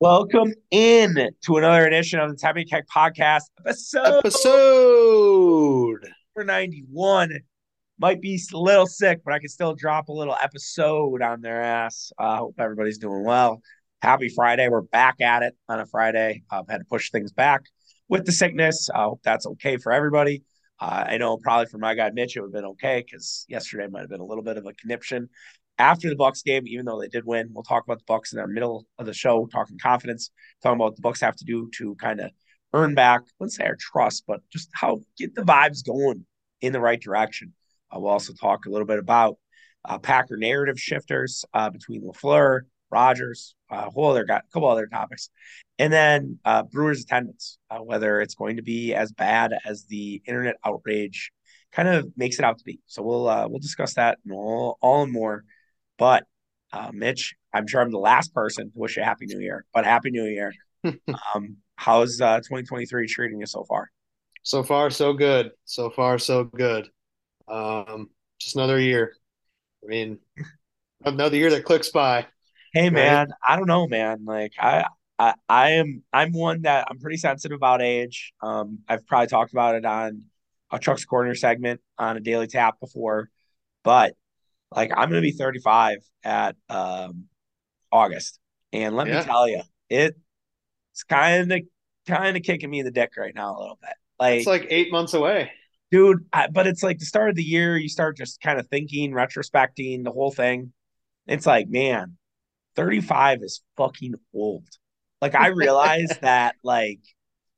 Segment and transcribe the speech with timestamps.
[0.00, 5.98] Welcome in to another edition of the Tabby Keck Podcast, episode Episode.
[6.36, 7.32] number 91.
[7.98, 11.60] Might be a little sick, but I can still drop a little episode on their
[11.60, 12.12] ass.
[12.16, 13.60] I uh, hope everybody's doing well.
[14.00, 14.68] Happy Friday.
[14.68, 16.44] We're back at it on a Friday.
[16.48, 17.62] I've had to push things back
[18.08, 18.88] with the sickness.
[18.94, 20.44] I hope that's okay for everybody.
[20.78, 23.88] Uh, I know probably for my guy Mitch, it would have been okay because yesterday
[23.90, 25.28] might have been a little bit of a conniption
[25.78, 27.50] after the Bucks game, even though they did win.
[27.52, 30.30] We'll talk about the Bucks in our middle of the show, talking confidence,
[30.62, 32.30] talking about the Bucks have to do to kind of
[32.74, 36.26] earn back, let's say our trust, but just how get the vibes going
[36.60, 37.54] in the right direction.
[37.90, 39.38] Uh, we'll also talk a little bit about
[39.84, 44.68] uh, Packer narrative shifters uh, between LaFleur, Rodgers, uh, a whole other got a couple
[44.68, 45.30] other topics,
[45.78, 50.56] and then uh, Brewers attendance, whether it's going to be as bad as the internet
[50.64, 51.30] outrage
[51.70, 52.80] kind of makes it out to be.
[52.86, 55.44] So we'll we'll discuss that and all, all and more
[55.98, 56.24] but
[56.72, 59.64] uh, Mitch, I'm sure I'm the last person to wish you a happy new year,
[59.74, 60.52] but happy new year.
[61.34, 63.90] um, how's uh, 2023 treating you so far?
[64.42, 65.50] So far, so good.
[65.64, 66.88] So far, so good.
[67.48, 69.14] Um, just another year.
[69.82, 70.18] I mean,
[71.04, 72.26] another year that clicks by.
[72.72, 73.28] Hey man.
[73.46, 74.24] I don't know, man.
[74.24, 74.84] Like I,
[75.18, 78.32] I, I am, I'm one that I'm pretty sensitive about age.
[78.42, 80.24] Um, I've probably talked about it on
[80.70, 83.30] a Chuck's Corner segment on a Daily Tap before,
[83.82, 84.14] but
[84.74, 87.24] like I'm going to be 35 at um,
[87.90, 88.38] August,
[88.72, 89.20] and let yeah.
[89.20, 90.14] me tell you, it's
[91.08, 91.60] kind of
[92.06, 93.94] kind of kicking me in the dick right now a little bit.
[94.18, 95.50] Like it's like eight months away,
[95.90, 96.26] dude.
[96.32, 97.76] I, but it's like the start of the year.
[97.76, 100.72] You start just kind of thinking, retrospecting the whole thing.
[101.26, 102.16] It's like, man,
[102.76, 104.66] 35 is fucking old.
[105.20, 107.00] Like I realize that, like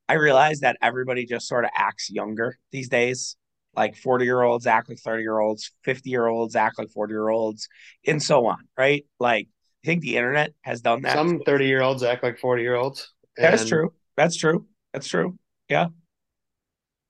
[0.07, 3.37] I realize that everybody just sort of acts younger these days
[3.75, 7.13] like 40 year olds act like 30 year olds, 50 year olds act like 40
[7.13, 7.69] year olds,
[8.05, 9.05] and so on, right?
[9.19, 9.47] Like,
[9.83, 11.13] I think the internet has done that.
[11.13, 13.11] Some 30 year olds act like 40 year olds.
[13.37, 13.93] That's true.
[14.17, 14.67] That's true.
[14.93, 15.37] That's true.
[15.69, 15.87] Yeah.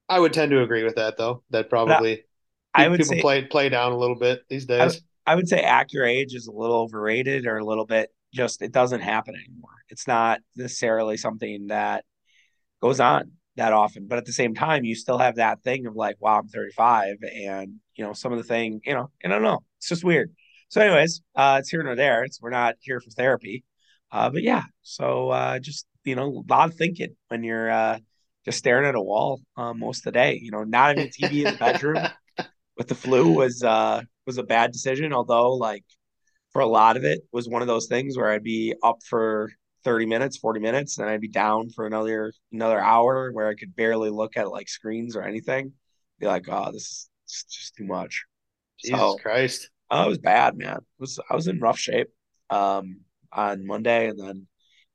[0.07, 1.43] I would tend to agree with that, though.
[1.49, 2.23] That probably
[2.73, 5.01] I would people say, play play down a little bit these days.
[5.25, 8.61] I, I would say accurate age is a little overrated or a little bit just
[8.61, 9.71] it doesn't happen anymore.
[9.89, 12.05] It's not necessarily something that
[12.81, 14.07] goes on that often.
[14.07, 17.17] But at the same time, you still have that thing of like, wow, I'm 35,
[17.23, 19.63] and you know, some of the thing, you know, I don't know.
[19.77, 20.31] It's just weird.
[20.69, 22.23] So, anyways, uh, it's here nor there.
[22.23, 23.63] It's we're not here for therapy.
[24.11, 27.99] Uh, but yeah, so uh, just you know, a lot of thinking when you're uh,
[28.45, 30.39] just staring at a wall uh, most of the day.
[30.41, 31.97] You know, not having a TV in the bedroom
[32.77, 35.13] with the flu was uh, was a bad decision.
[35.13, 35.85] Although, like
[36.51, 39.51] for a lot of it, was one of those things where I'd be up for
[39.83, 43.75] 30 minutes, 40 minutes, then I'd be down for another another hour where I could
[43.75, 45.73] barely look at like screens or anything.
[46.19, 48.25] Be like, oh, this is just too much.
[48.79, 49.69] Jesus so, Christ.
[49.89, 50.77] Oh, it was bad, man.
[50.77, 52.09] It was I was in rough shape
[52.49, 54.47] um on Monday and then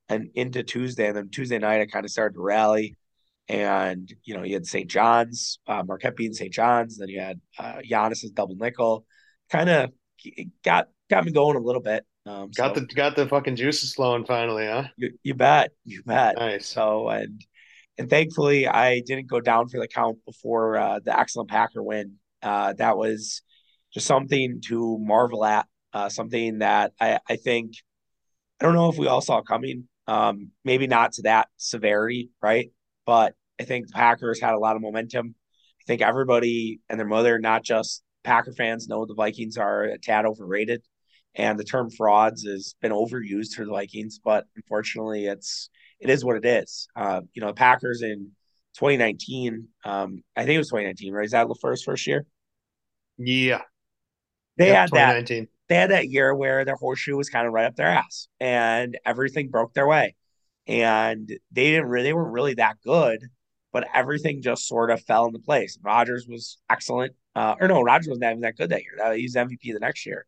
[0.08, 1.08] and into Tuesday.
[1.08, 2.96] And then Tuesday night I kind of started to rally.
[3.48, 4.90] And you know, you had St.
[4.90, 6.52] John's, uh, Marquette being St.
[6.52, 9.04] John's, then you had uh Giannis's double nickel.
[9.50, 9.90] Kind of
[10.64, 12.04] got got me going a little bit.
[12.26, 14.84] Um, got so, the got the fucking juices flowing finally, huh?
[14.96, 16.36] You, you bet, you bet.
[16.36, 16.66] Nice.
[16.66, 17.40] So and
[17.98, 22.14] and thankfully I didn't go down for the count before uh, the excellent Packer win.
[22.42, 23.42] Uh, that was
[23.94, 25.66] just something to marvel at.
[25.92, 27.72] Uh, something that I, I think
[28.60, 29.88] I don't know if we all saw coming.
[30.08, 32.70] Um, maybe not to that severity, right?
[33.06, 35.34] But I think the Packers had a lot of momentum.
[35.80, 39.98] I think everybody and their mother, not just Packer fans, know the Vikings are a
[39.98, 40.82] tad overrated
[41.36, 45.68] and the term frauds has been overused for the Vikings, but unfortunately, it's
[46.00, 46.88] it is what it is.
[46.96, 48.32] Uh, you know, the Packers in
[48.78, 51.24] 2019, um, I think it was 2019, right?
[51.24, 52.26] Is that LaFleur's first year?
[53.18, 53.62] Yeah,
[54.56, 55.46] they yep, had that.
[55.68, 58.98] They had that year where their horseshoe was kind of right up their ass, and
[59.04, 60.14] everything broke their way,
[60.66, 63.20] and they didn't really, they weren't really that good,
[63.72, 65.78] but everything just sort of fell into place.
[65.82, 69.14] Rodgers was excellent, uh, or no, Rodgers wasn't even that good that year.
[69.14, 70.24] He was MVP the next year.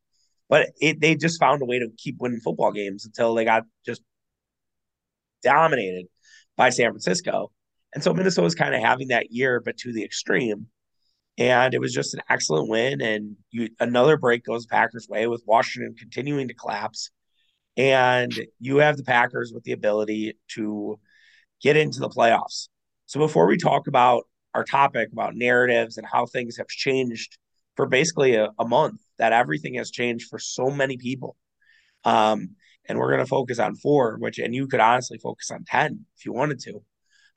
[0.49, 3.65] But it, they just found a way to keep winning football games until they got
[3.85, 4.03] just
[5.43, 6.07] dominated
[6.57, 7.53] by San Francisco.
[7.95, 10.67] And so Minnesota was kind of having that year, but to the extreme.
[11.37, 13.01] And it was just an excellent win.
[13.01, 17.11] And you, another break goes Packers' way with Washington continuing to collapse.
[17.77, 20.99] And you have the Packers with the ability to
[21.63, 22.69] get into the playoffs.
[23.07, 24.25] So before we talk about
[24.55, 27.39] our topic about narratives and how things have changed
[27.79, 31.37] for basically a, a month, that everything has changed for so many people.
[32.03, 32.57] Um,
[32.89, 36.05] and we're going to focus on four, which, and you could honestly focus on 10
[36.17, 36.83] if you wanted to.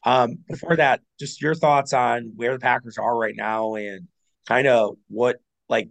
[0.03, 4.07] Um, before that, just your thoughts on where the Packers are right now and
[4.47, 5.35] kind of what,
[5.69, 5.89] like,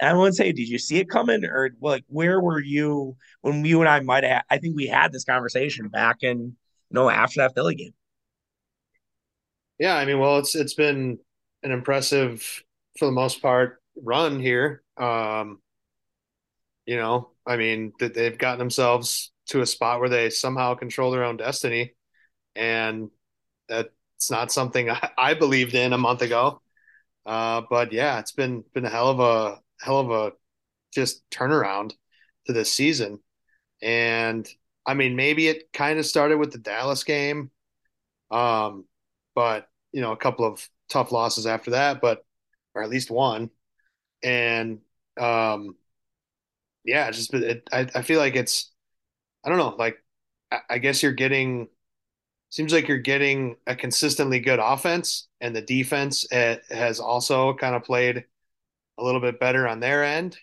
[0.00, 3.80] I wouldn't say, did you see it coming, or like where were you when you
[3.80, 4.44] and I might have?
[4.48, 6.54] I think we had this conversation back in you
[6.92, 7.94] know after that Philly game.
[9.80, 11.18] Yeah, I mean, well, it's it's been
[11.62, 12.62] an impressive,
[12.98, 14.82] for the most part, run here.
[14.96, 15.60] Um,
[16.86, 21.24] you know, I mean, they've gotten themselves to a spot where they somehow control their
[21.24, 21.94] own destiny,
[22.56, 23.10] and
[23.68, 26.62] that's not something I, I believed in a month ago.
[27.26, 30.32] Uh, but yeah, it's been been a hell of a hell of a
[30.92, 31.92] just turnaround
[32.46, 33.20] to this season.
[33.82, 34.48] And
[34.86, 37.50] I mean, maybe it kind of started with the Dallas game,
[38.30, 38.86] um,
[39.34, 42.24] but you know, a couple of tough losses after that, but
[42.74, 43.50] or at least one.
[44.22, 44.80] And
[45.18, 45.76] um,
[46.84, 48.72] yeah, just it, I I feel like it's
[49.44, 50.02] I don't know, like
[50.50, 51.68] I, I guess you're getting
[52.50, 57.74] seems like you're getting a consistently good offense, and the defense eh, has also kind
[57.76, 58.24] of played
[58.98, 60.38] a little bit better on their end.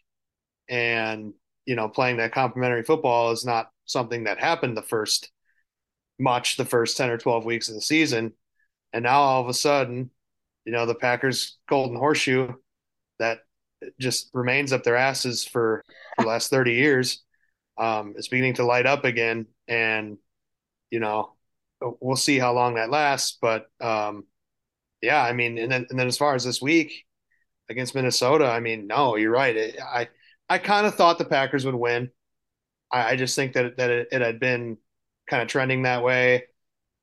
[0.69, 1.33] And,
[1.65, 5.31] you know, playing that complementary football is not something that happened the first
[6.19, 8.33] much the first 10 or 12 weeks of the season.
[8.94, 10.09] And now all of a sudden,
[10.68, 12.54] you know, the Packers golden horseshoe
[13.18, 13.40] that
[14.00, 15.84] just remains up their asses for,
[16.19, 17.24] the last 30 years
[17.78, 19.46] um, is beginning to light up again.
[19.68, 20.18] And,
[20.90, 21.34] you know,
[22.00, 23.38] we'll see how long that lasts.
[23.40, 24.25] But um,
[25.02, 27.06] yeah, I mean, and then, and then as far as this week,
[27.70, 28.46] against Minnesota.
[28.46, 29.56] I mean, no, you're right.
[29.56, 30.10] It, I
[30.50, 32.12] I kind of thought the Packers would win.
[32.92, 34.78] I, I just think that that it, it, had been
[35.30, 36.46] kind of trending that way,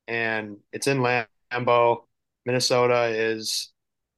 [0.09, 2.05] and it's in Lambeau.
[2.47, 3.73] Minnesota is,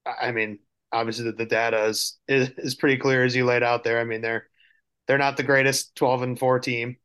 [0.06, 0.58] I mean,
[0.92, 4.00] obviously the, the data is, is is pretty clear as you laid out there.
[4.00, 4.48] I mean, they're
[5.06, 6.96] they're not the greatest 12 and 4 team,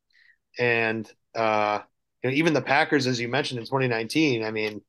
[0.59, 1.79] and uh,
[2.23, 4.81] you know, even the Packers, as you mentioned in 2019, I mean,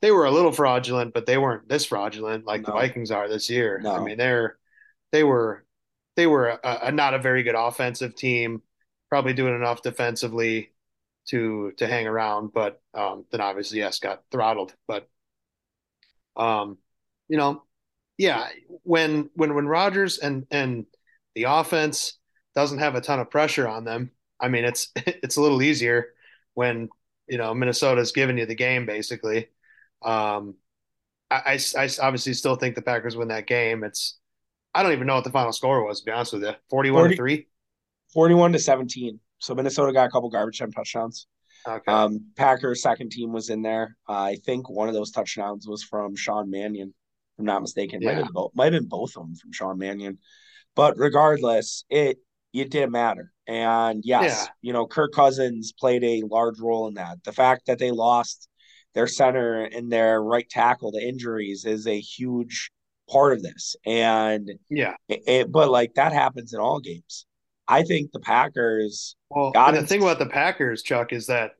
[0.00, 2.66] they were a little fraudulent, but they weren't this fraudulent like no.
[2.66, 3.80] the Vikings are this year.
[3.82, 3.94] No.
[3.94, 4.58] I mean, they're
[5.12, 5.64] they were
[6.16, 8.62] they were a, a, not a very good offensive team,
[9.08, 10.72] probably doing enough defensively
[11.28, 14.74] to to hang around, but um, then obviously yes, got throttled.
[14.86, 15.08] But
[16.36, 16.78] um,
[17.28, 17.62] you know,
[18.18, 18.48] yeah,
[18.82, 20.86] when when when Rodgers and and
[21.34, 22.18] the offense
[22.54, 26.08] doesn't have a ton of pressure on them, I mean, it's it's a little easier
[26.54, 26.88] when
[27.28, 29.48] you know Minnesota's giving you the game basically.
[30.02, 30.54] Um,
[31.30, 33.84] I, I, I obviously still think the Packers win that game.
[33.84, 34.18] It's
[34.74, 36.00] I don't even know what the final score was.
[36.00, 37.46] To be honest with you, forty-one 40, to three.
[38.12, 39.20] 41 to 17.
[39.38, 41.26] So Minnesota got a couple garbage time touchdowns.
[41.66, 41.92] Okay.
[41.92, 43.96] Um, Packers second team was in there.
[44.08, 48.00] Uh, I think one of those touchdowns was from Sean Mannion, if I'm not mistaken.
[48.00, 48.08] Yeah.
[48.08, 50.18] Might, have been both, might have been both of them from Sean Mannion.
[50.74, 52.18] But regardless, it
[52.52, 53.32] it didn't matter.
[53.46, 54.52] And yes, yeah.
[54.62, 57.22] you know, Kirk Cousins played a large role in that.
[57.24, 58.48] The fact that they lost
[58.94, 62.70] their center and their right tackle to injuries is a huge
[63.08, 63.76] part of this.
[63.84, 67.26] And yeah, it, it, but like that happens in all games.
[67.70, 69.16] I think the Packers.
[69.30, 71.52] Well, got the thing about the Packers, Chuck, is that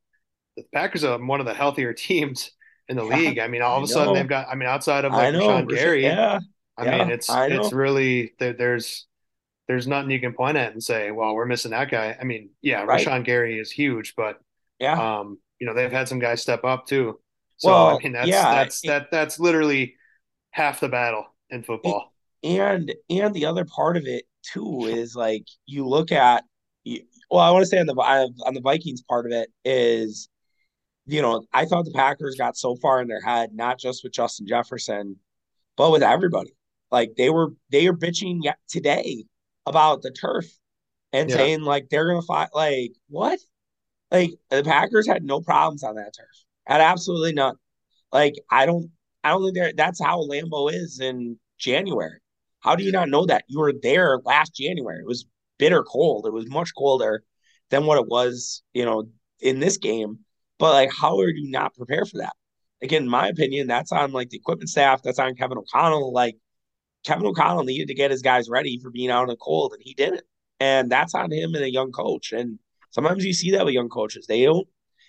[0.57, 2.51] the Packers are one of the healthier teams
[2.89, 3.39] in the league.
[3.39, 4.49] I mean, all of a sudden they've got.
[4.49, 6.41] I mean, outside of like Sean Gary, yeah,
[6.77, 9.07] I yeah, mean, it's I it's really there, there's
[9.69, 12.17] there's nothing you can point at and say, well, we're missing that guy.
[12.21, 13.07] I mean, yeah, right.
[13.07, 14.41] Rashan Gary is huge, but
[14.81, 17.21] yeah, um, you know, they've had some guys step up too.
[17.59, 19.95] So well, I mean, that's yeah, that's that that's literally
[20.51, 22.13] half the battle in football.
[22.43, 26.45] And and the other part of it too is like you look at
[27.31, 30.29] well, I want to say on the on the Vikings part of it is
[31.07, 34.13] you know, I thought the Packers got so far in their head, not just with
[34.13, 35.17] Justin Jefferson,
[35.77, 36.55] but with everybody.
[36.91, 39.25] Like they were they are bitching yet today
[39.67, 40.47] about the turf
[41.13, 41.37] and yeah.
[41.37, 43.41] saying like they're gonna fight like what?
[44.11, 46.45] Like the Packers had no problems on that turf.
[46.67, 47.57] Had absolutely none.
[48.13, 48.91] Like I don't
[49.23, 52.21] I don't think there that's how Lambeau is in January.
[52.61, 53.45] How do you not know that?
[53.49, 55.01] You were there last January.
[55.01, 55.27] It was
[55.59, 56.27] bitter cold.
[56.27, 57.23] It was much colder
[57.71, 59.09] than what it was, you know,
[59.41, 60.21] in this game.
[60.59, 62.35] But like, how are you not prepared for that?
[62.83, 65.03] Again, in my opinion, that's on like the equipment staff.
[65.03, 66.13] That's on Kevin O'Connell.
[66.13, 66.37] Like
[67.05, 69.83] Kevin O'Connell needed to get his guys ready for being out in the cold, and
[69.85, 70.23] he didn't.
[70.59, 72.33] And that's on him and a young coach.
[72.33, 72.59] And
[72.91, 74.27] sometimes you see that with young coaches.
[74.27, 74.69] They don't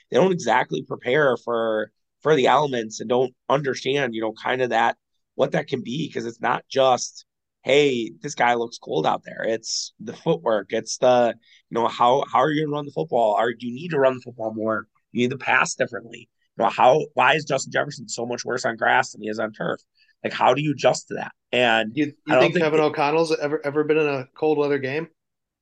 [0.09, 1.91] they don't exactly prepare for
[2.21, 4.97] for the elements and don't understand, you know, kind of that
[5.35, 7.25] what that can be because it's not just
[7.63, 9.43] hey, this guy looks cold out there.
[9.43, 10.67] It's the footwork.
[10.73, 11.35] It's the
[11.69, 13.35] you know how how are you going to run the football?
[13.35, 14.87] Are you need to run the football more?
[15.11, 16.29] You need to pass differently.
[16.57, 19.39] You know how why is Justin Jefferson so much worse on grass than he is
[19.39, 19.79] on turf?
[20.23, 21.31] Like how do you adjust to that?
[21.51, 24.79] And you, you think, think Kevin it, O'Connell's ever ever been in a cold weather
[24.79, 25.07] game?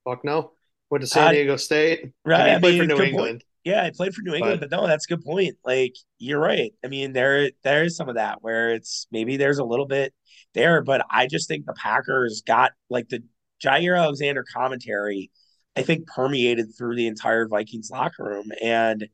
[0.06, 0.51] Fuck no.
[0.89, 2.12] Went to San Diego State.
[2.25, 2.41] Right.
[2.41, 3.41] I mean, played for New England.
[3.41, 3.44] Point.
[3.69, 5.55] Yeah, I played for New England, but, but no, that's a good point.
[5.63, 6.73] Like you're right.
[6.83, 10.13] I mean, there there is some of that where it's maybe there's a little bit
[10.53, 13.23] there, but I just think the Packers got like the
[13.63, 15.29] Jaire Alexander commentary,
[15.75, 18.51] I think permeated through the entire Vikings locker room.
[18.61, 19.07] And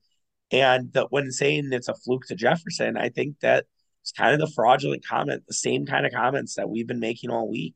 [0.52, 3.66] and the, when saying it's a fluke to Jefferson, I think that
[4.04, 7.30] it's kind of the fraudulent comment, the same kind of comments that we've been making
[7.30, 7.76] all week.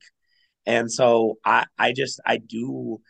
[0.66, 3.02] And so I I just I do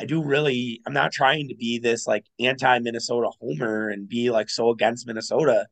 [0.00, 4.30] I do really I'm not trying to be this like anti Minnesota homer and be
[4.30, 5.66] like so against Minnesota,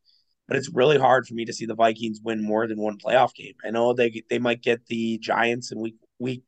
[0.48, 3.34] but it's really hard for me to see the Vikings win more than one playoff
[3.34, 3.54] game.
[3.64, 6.44] I know they they might get the Giants in week week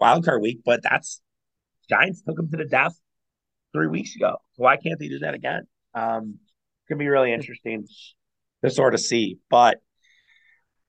[0.00, 1.20] wild card week, but that's
[1.88, 2.98] Giants took them to the death
[3.72, 4.38] three weeks ago.
[4.54, 5.66] So why can't they do that again?
[5.94, 7.86] Um, it's gonna be really interesting
[8.64, 9.38] to sort of see.
[9.48, 9.78] But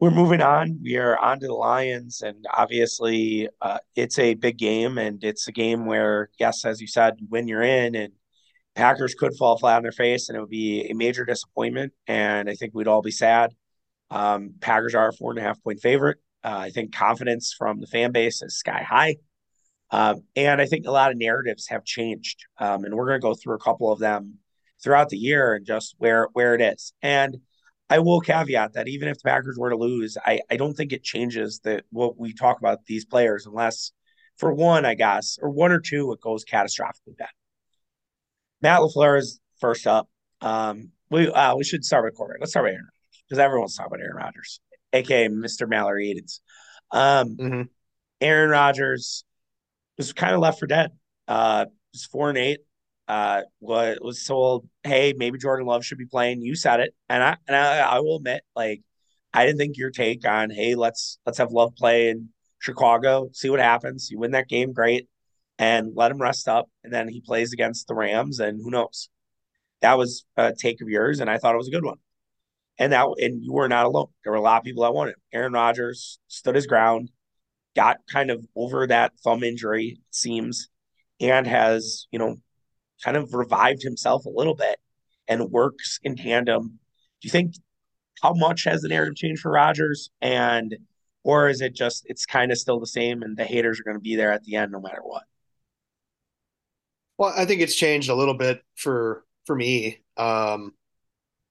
[0.03, 0.81] we're moving on.
[0.83, 5.48] We are on to the Lions, and obviously, uh, it's a big game, and it's
[5.48, 8.12] a game where, yes, as you said, when you're in, and
[8.75, 11.93] Packers could fall flat on their face, and it would be a major disappointment.
[12.05, 13.55] And I think we'd all be sad.
[14.12, 16.17] Um, Packers are a four and a half point favorite.
[16.43, 19.15] Uh, I think confidence from the fan base is sky high.
[19.89, 22.43] Um, and I think a lot of narratives have changed.
[22.57, 24.39] Um, and we're going to go through a couple of them
[24.83, 26.91] throughout the year and just where where it is.
[27.01, 27.38] And
[27.94, 30.94] I will caveat that even if the Packers were to lose, I, I don't think
[30.94, 33.92] it changes that what we talk about these players unless
[34.38, 37.30] for one, I guess, or one or two, it goes catastrophically bad.
[38.64, 40.10] Matt LaFleur is first up.
[40.42, 42.40] Um, we uh, we should start with quarterback.
[42.40, 42.88] Let's start with Aaron
[43.30, 44.60] because everyone's talking about Aaron Rodgers,
[44.92, 45.70] aka Mr.
[45.70, 46.42] Mallory Edens.
[46.90, 47.62] Um, mm-hmm.
[48.22, 49.24] Aaron Rodgers
[50.00, 50.94] was kind of left for dead.
[51.28, 52.62] Uh, was four and eight.
[53.07, 56.41] Uh, was was told, hey, maybe Jordan Love should be playing.
[56.41, 58.81] You said it, and I and I, I will admit, like,
[59.33, 62.29] I didn't think your take on, hey, let's let's have Love play in
[62.60, 64.10] Chicago, see what happens.
[64.10, 65.10] You win that game, great,
[65.60, 69.10] and let him rest up, and then he plays against the Rams, and who knows?
[69.81, 71.98] That was a take of yours, and I thought it was a good one.
[72.79, 74.07] And that, and you were not alone.
[74.24, 75.15] There were a lot of people that wanted.
[75.33, 77.12] Aaron Rodgers stood his ground
[77.75, 80.69] got kind of over that thumb injury, it seems,
[81.19, 82.38] and has, you know,
[83.03, 84.77] kind of revived himself a little bit
[85.27, 86.67] and works in tandem.
[87.22, 87.55] Do you think
[88.22, 90.75] how much has the narrative changed for Rodgers, And
[91.24, 93.98] or is it just it's kind of still the same and the haters are going
[93.98, 95.24] to be there at the end no matter what?
[97.17, 100.00] Well, I think it's changed a little bit for for me.
[100.17, 100.74] Um,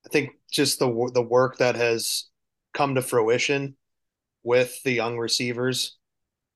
[0.07, 2.27] I think just the the work that has
[2.75, 3.77] come to fruition
[4.43, 5.97] with the young receivers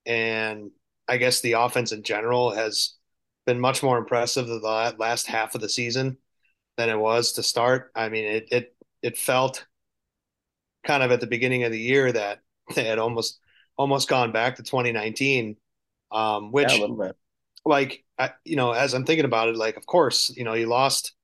[0.07, 0.71] and
[1.09, 2.95] I guess the offense in general has
[3.47, 4.59] been much more impressive the
[4.99, 6.19] last half of the season
[6.77, 7.91] than it was to start.
[7.95, 9.67] I mean, it it it felt
[10.85, 12.41] kind of at the beginning of the year that
[12.75, 13.41] they had almost
[13.77, 15.57] almost gone back to 2019,
[16.13, 16.87] um, which yeah,
[17.65, 20.67] like I, you know, as I'm thinking about it, like of course, you know, you
[20.67, 21.15] lost,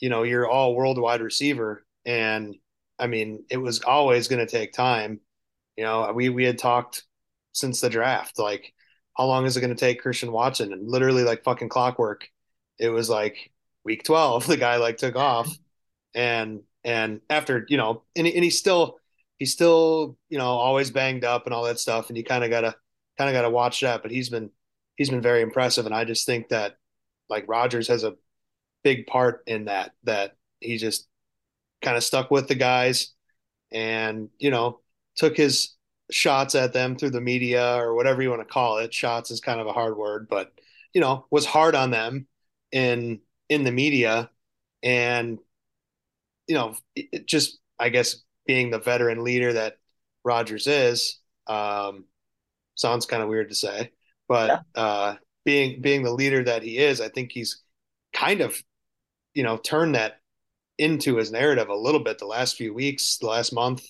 [0.00, 2.56] you know, your all worldwide receiver, and
[2.98, 5.20] I mean, it was always going to take time.
[5.76, 7.04] You know, we we had talked
[7.52, 8.38] since the draft.
[8.38, 8.73] Like,
[9.16, 10.72] how long is it going to take Christian Watson?
[10.72, 12.28] And literally, like fucking clockwork,
[12.78, 13.52] it was like
[13.84, 15.56] week 12, the guy like took off.
[16.14, 18.98] And, and after, you know, and, and he's still,
[19.38, 22.08] he's still, you know, always banged up and all that stuff.
[22.08, 22.74] And you kind of got to,
[23.18, 24.02] kind of got to watch that.
[24.02, 24.50] But he's been,
[24.96, 25.86] he's been very impressive.
[25.86, 26.76] And I just think that
[27.28, 28.14] like Rodgers has a
[28.82, 31.08] big part in that, that he just
[31.82, 33.12] kind of stuck with the guys
[33.72, 34.80] and, you know,
[35.16, 35.70] took his
[36.14, 38.94] shots at them through the media or whatever you want to call it.
[38.94, 40.52] Shots is kind of a hard word, but
[40.92, 42.26] you know, was hard on them
[42.70, 44.30] in in the media
[44.82, 45.38] and
[46.46, 48.16] you know, it just I guess
[48.46, 49.78] being the veteran leader that
[50.24, 52.04] Rodgers is, um,
[52.76, 53.90] sounds kind of weird to say,
[54.28, 54.82] but yeah.
[54.82, 57.62] uh, being being the leader that he is, I think he's
[58.12, 58.62] kind of
[59.34, 60.20] you know turned that
[60.78, 63.84] into his narrative a little bit the last few weeks, the last month,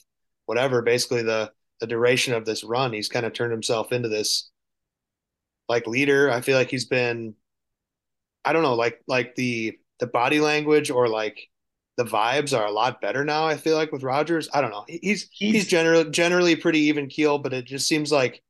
[0.47, 0.81] whatever.
[0.81, 1.53] Basically, the
[1.85, 4.51] the duration of this run, he's kind of turned himself into this
[5.69, 6.31] like leader.
[6.31, 7.35] I feel like he's been,
[8.43, 11.51] I don't know, like like the the body language or like
[11.99, 13.47] the vibes are a lot better now.
[13.47, 14.87] I feel like with Rodgers, I don't know.
[14.89, 18.43] He's he's, he's generally generally pretty even keel, but it just seems like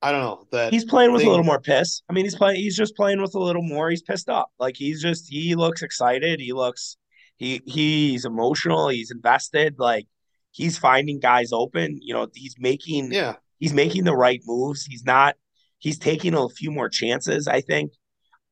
[0.00, 1.28] I don't know that he's playing with thing.
[1.28, 2.00] a little more piss.
[2.08, 2.56] I mean, he's playing.
[2.56, 3.90] He's just playing with a little more.
[3.90, 4.48] He's pissed off.
[4.58, 6.40] Like he's just he looks excited.
[6.40, 6.96] He looks
[7.36, 8.88] he he's emotional.
[8.88, 9.74] He's invested.
[9.78, 10.06] Like
[10.52, 11.98] he's finding guys open.
[12.00, 14.84] You know, he's making yeah he's making the right moves.
[14.84, 15.36] He's not
[15.78, 17.48] he's taking a few more chances.
[17.48, 17.92] I think.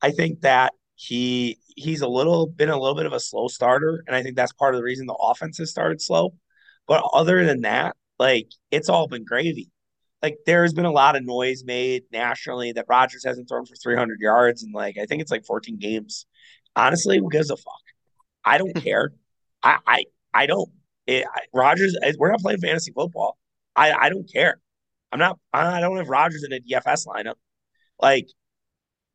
[0.02, 4.02] I think that he he's a little been a little bit of a slow starter,
[4.06, 6.34] and I think that's part of the reason the offense has started slow.
[6.86, 9.70] But other than that, like it's all been gravy.
[10.22, 14.20] Like there's been a lot of noise made nationally that Rodgers hasn't thrown for 300
[14.20, 16.26] yards, and like I think it's like 14 games.
[16.76, 17.82] Honestly, who gives a fuck?
[18.44, 19.12] I don't care.
[19.62, 20.04] I I
[20.34, 20.70] I don't
[21.06, 23.36] it, Rodgers, we're not playing fantasy football.
[23.74, 24.60] I, I don't care.
[25.12, 25.38] I'm not.
[25.52, 27.34] I don't have Rodgers in a DFS lineup.
[28.00, 28.28] Like,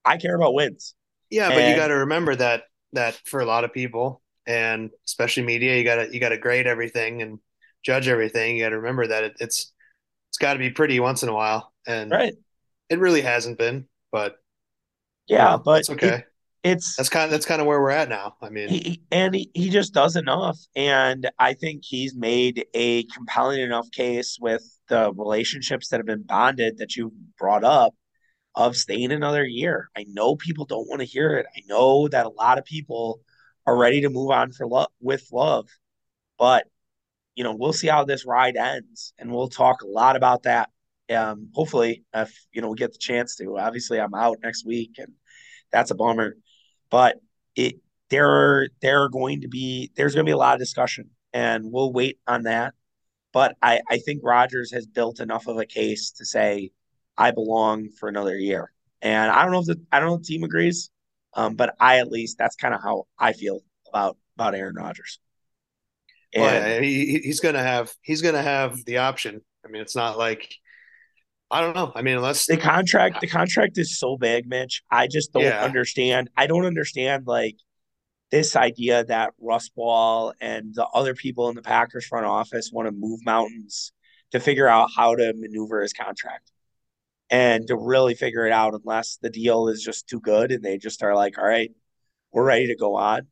[0.04, 0.94] I care about wins.
[1.30, 2.64] Yeah, but and, you got to remember that
[2.94, 6.38] that for a lot of people, and especially media, you got to you got to
[6.38, 7.40] grade everything and
[7.84, 8.58] judge everything.
[8.58, 9.72] You got to remember that it, it's
[10.30, 12.34] it's got to be pretty once in a while, and right.
[12.90, 13.88] it really hasn't been.
[14.12, 14.38] But
[15.28, 16.08] yeah, you know, but it's okay.
[16.08, 16.26] It,
[16.66, 18.36] it's that's kind of that's kind of where we're at now.
[18.42, 23.04] I mean, he, and he, he just does enough, and I think he's made a
[23.04, 27.94] compelling enough case with the relationships that have been bonded that you brought up
[28.56, 29.90] of staying another year.
[29.96, 31.46] I know people don't want to hear it.
[31.56, 33.20] I know that a lot of people
[33.68, 35.68] are ready to move on for love with love,
[36.40, 36.66] but
[37.36, 40.72] you know we'll see how this ride ends, and we'll talk a lot about that.
[41.14, 43.60] Um, hopefully, if you know we get the chance to.
[43.60, 45.14] Obviously, I'm out next week, and
[45.72, 46.36] that's a bummer.
[46.96, 47.18] But
[47.58, 50.60] it there are there are going to be there's going to be a lot of
[50.60, 52.74] discussion, and we'll wait on that.
[53.34, 56.72] But I I think Rodgers has built enough of a case to say
[57.18, 58.72] I belong for another year,
[59.02, 60.90] and I don't know if the I don't know if the team agrees,
[61.34, 63.60] um, but I at least that's kind of how I feel
[63.90, 65.20] about about Aaron Rodgers.
[66.34, 69.42] And, well, he, he's gonna have he's gonna have the option.
[69.66, 70.50] I mean, it's not like
[71.52, 71.92] I don't know.
[71.94, 74.82] I mean, unless the contract, the contract is so big, Mitch.
[74.90, 75.64] I just don't yeah.
[75.64, 76.30] understand.
[76.36, 77.58] I don't understand like
[78.32, 82.88] this idea that Russ Ball and the other people in the Packers front office want
[82.88, 83.92] to move mountains
[84.32, 86.52] to figure out how to maneuver his contract
[87.30, 90.78] and to really figure it out unless the deal is just too good and they
[90.78, 91.72] just are like, all right,
[92.32, 93.28] we're ready to go on.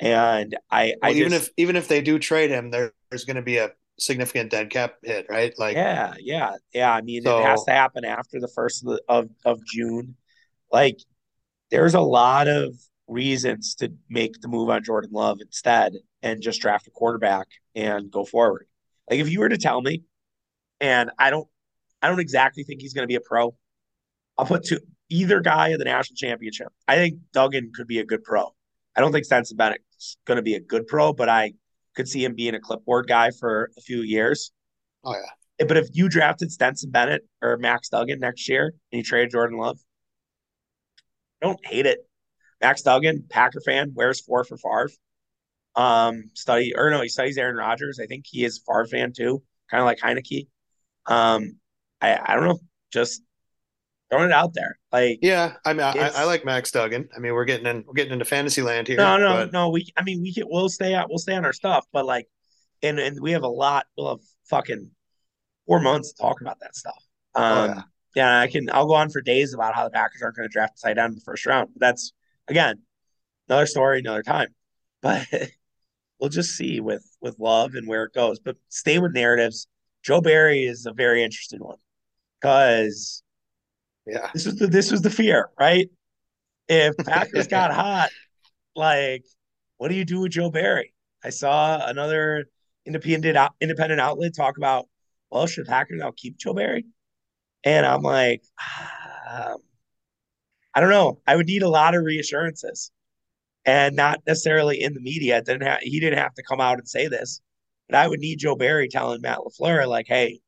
[0.00, 3.24] And I, well, I even just, if even if they do trade him, there, there's
[3.24, 5.52] going to be a significant dead cap hit, right?
[5.58, 6.92] Like, yeah, yeah, yeah.
[6.92, 10.16] I mean, so, it has to happen after the first of, the, of of June.
[10.72, 10.98] Like,
[11.70, 12.74] there's a lot of
[13.06, 18.10] reasons to make the move on Jordan Love instead and just draft a quarterback and
[18.10, 18.66] go forward.
[19.10, 20.04] Like, if you were to tell me,
[20.80, 21.46] and I don't,
[22.00, 23.54] I don't exactly think he's going to be a pro.
[24.36, 26.68] I'll put to either guy in the national championship.
[26.88, 28.54] I think Duggan could be a good pro.
[28.96, 31.52] I don't think Stetson Bennett's going to be a good pro, but I
[31.94, 34.52] could see him being a clipboard guy for a few years.
[35.04, 35.66] Oh yeah.
[35.66, 39.58] But if you drafted Stetson Bennett or Max Duggan next year and you traded Jordan
[39.58, 39.78] Love,
[41.40, 42.00] don't hate it.
[42.60, 44.90] Max Duggan, Packer fan, wears four for Favre.
[45.76, 47.98] Um, study or no, he studies Aaron Rodgers.
[48.00, 50.48] I think he is Favre fan too, kind of like Heinicke.
[51.06, 51.58] Um,
[52.00, 52.60] I I don't know,
[52.92, 53.22] just
[54.10, 54.78] throwing it out there.
[54.92, 57.08] Like, yeah, I mean, I, I, like Max Duggan.
[57.16, 58.96] I mean, we're getting in, we're getting into fantasy land here.
[58.96, 59.52] No, no, but...
[59.52, 59.70] no.
[59.70, 62.28] We, I mean, we can, we'll stay out, we'll stay on our stuff, but like,
[62.82, 63.86] and and we have a lot.
[63.96, 64.90] We'll have fucking
[65.66, 67.02] four months to talk about that stuff.
[67.34, 67.82] Oh, um, oh, yeah.
[68.14, 68.68] yeah, I can.
[68.72, 71.12] I'll go on for days about how the Packers aren't going to draft tight end
[71.12, 71.70] in the first round.
[71.74, 72.12] But that's
[72.48, 72.82] again
[73.48, 74.48] another story, another time.
[75.04, 75.26] But
[76.18, 78.38] we'll just see with with love and where it goes.
[78.38, 79.66] But stay with narratives.
[80.02, 81.76] Joe Barry is a very interesting one
[82.40, 83.22] because
[84.06, 84.30] yeah.
[84.32, 85.88] This was the this was the fear, right?
[86.68, 88.10] If Packers got hot,
[88.74, 89.24] like,
[89.78, 90.94] what do you do with Joe Barry?
[91.22, 92.46] I saw another
[92.86, 94.86] independent independent outlet talk about,
[95.30, 96.84] well, should Packers now keep Joe Barry?
[97.64, 98.42] And I'm like,
[99.30, 99.56] um,
[100.74, 101.20] I don't know.
[101.26, 102.90] I would need a lot of reassurances,
[103.64, 105.38] and not necessarily in the media.
[105.38, 107.40] It didn't have, he didn't have to come out and say this,
[107.88, 110.40] but I would need Joe Barry telling Matt LaFleur like, "Hey,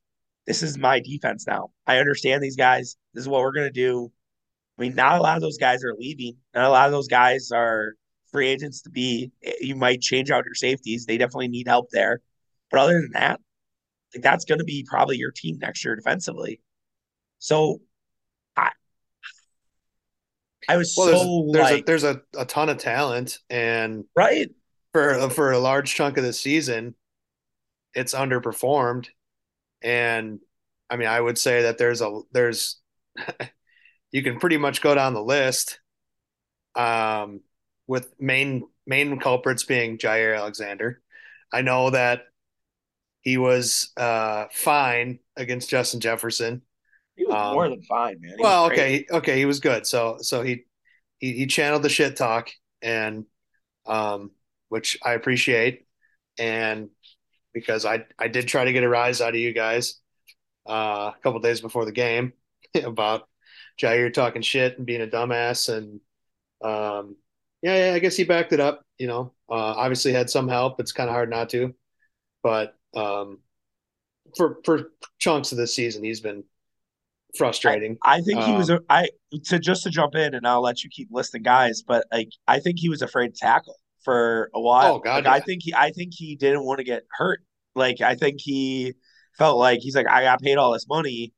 [0.46, 1.70] this is my defense now.
[1.86, 2.96] I understand these guys.
[3.14, 4.12] This is what we're going to do.
[4.78, 6.36] I mean, not a lot of those guys are leaving.
[6.54, 7.94] Not a lot of those guys are
[8.30, 9.30] free agents to be.
[9.60, 11.06] You might change out your safeties.
[11.06, 12.20] They definitely need help there.
[12.70, 13.40] But other than that,
[14.14, 16.60] like that's going to be probably your team next year defensively.
[17.38, 17.80] So
[18.56, 18.70] I
[20.68, 24.04] I was well, so there's, like, there's, a, there's a, a ton of talent and
[24.14, 24.50] right
[24.92, 26.94] for for a large chunk of the season,
[27.94, 29.08] it's underperformed.
[29.82, 30.40] And
[30.90, 32.80] I mean, I would say that there's a there's
[34.12, 35.80] you can pretty much go down the list.
[36.74, 37.40] Um,
[37.86, 41.00] with main main culprits being Jaire Alexander.
[41.52, 42.22] I know that
[43.20, 46.62] he was uh, fine against Justin Jefferson.
[47.16, 48.34] He was um, more than fine, man.
[48.36, 49.86] He well, okay, okay, he was good.
[49.86, 50.64] So so he
[51.18, 52.50] he, he channeled the shit talk
[52.82, 53.24] and
[53.86, 54.32] um,
[54.68, 55.86] which I appreciate.
[56.38, 56.90] And
[57.56, 59.98] because I I did try to get a rise out of you guys
[60.68, 62.34] uh, a couple days before the game
[62.84, 63.26] about
[63.80, 66.00] Jaire talking shit and being a dumbass and
[66.62, 67.16] um,
[67.62, 68.82] yeah, yeah, I guess he backed it up.
[68.98, 70.78] You know, uh, obviously had some help.
[70.80, 71.74] It's kind of hard not to,
[72.42, 73.38] but um,
[74.36, 76.44] for for chunks of this season, he's been
[77.38, 77.96] frustrating.
[78.04, 78.70] I, I think um, he was.
[78.90, 79.08] I
[79.44, 82.60] to just to jump in, and I'll let you keep listing guys, but like I
[82.60, 84.96] think he was afraid to tackle for a while.
[84.96, 85.32] Oh God, like, yeah.
[85.32, 87.40] I think he I think he didn't want to get hurt.
[87.76, 88.94] Like I think he
[89.38, 91.32] felt like he's like I got paid all this money.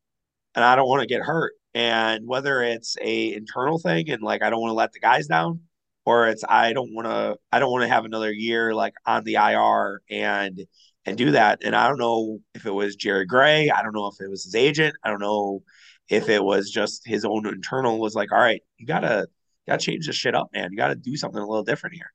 [0.55, 1.55] and I don't want to get hurt.
[1.75, 5.27] And whether it's a internal thing and like I don't want to let the guys
[5.29, 5.61] down,
[6.05, 9.25] or it's I don't want to I don't want to have another year like on
[9.25, 10.67] the IR and
[11.07, 11.61] and do that.
[11.65, 13.71] And I don't know if it was Jerry Gray.
[13.71, 14.97] I don't know if it was his agent.
[15.05, 15.63] I don't know
[16.09, 19.29] if it was just his own internal was like, all right, you gotta
[19.67, 20.71] gotta change this shit up, man.
[20.73, 22.13] You gotta do something a little different here.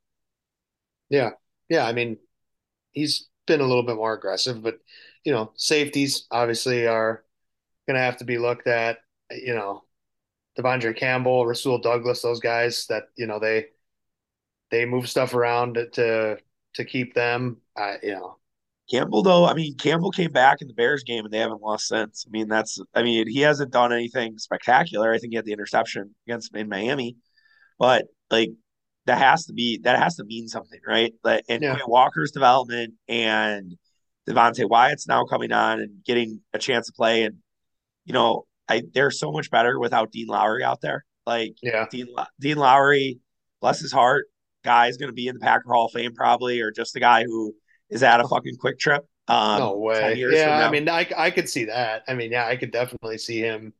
[1.10, 1.32] Yeah.
[1.70, 1.86] Yeah.
[1.86, 2.18] I mean,
[2.92, 4.80] he's been a little bit more aggressive, but
[5.24, 7.24] you know, safeties obviously are
[7.88, 9.00] going to have to be looked at.
[9.32, 9.84] You know,
[10.58, 13.68] De'Vondre Campbell, Rasul Douglas, those guys that you know they
[14.72, 16.38] they move stuff around to
[16.76, 17.58] to keep them.
[17.76, 18.38] Uh, you know,
[18.92, 21.88] Campbell though, I mean, Campbell came back in the Bears game and they haven't lost
[21.88, 22.26] since.
[22.28, 25.14] I mean, that's I mean, he hasn't done anything spectacular.
[25.14, 27.18] I think he had the interception against in Miami,
[27.80, 28.50] but like
[29.06, 31.13] that has to be that has to mean something, right?
[31.24, 33.78] Like, and yeah, Walker's development and
[34.28, 37.38] Devonte Wyatt's now coming on and getting a chance to play, and
[38.06, 41.06] you know, I they're so much better without Dean Lowry out there.
[41.26, 41.86] Like yeah.
[41.89, 42.08] Dean
[42.39, 43.20] Dean Lowry,
[43.62, 44.28] bless his heart,
[44.63, 47.24] guy's going to be in the Packer Hall of Fame probably, or just a guy
[47.24, 47.54] who
[47.89, 49.06] is at a fucking Kwik Trip.
[49.28, 50.16] Um, no way.
[50.16, 52.04] Yeah, I mean, I I could see that.
[52.08, 53.74] I mean, yeah, I could definitely see him,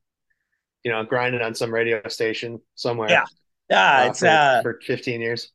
[0.84, 3.10] you know, grinding on some radio station somewhere.
[3.10, 3.26] Yeah,
[3.74, 5.52] yeah, uh, it's for, uh, for 15 years.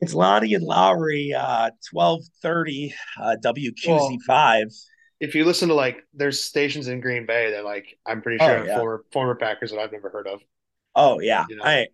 [0.00, 4.66] It's Lonnie and Lowry, uh, 1230 uh, WQZ five.
[4.68, 4.76] Well,
[5.20, 8.58] if you listen to like there's stations in Green Bay that like I'm pretty sure
[8.58, 8.76] oh, yeah.
[8.76, 10.40] former former Packers that I've never heard of.
[10.94, 11.64] Oh yeah, you know?
[11.64, 11.86] I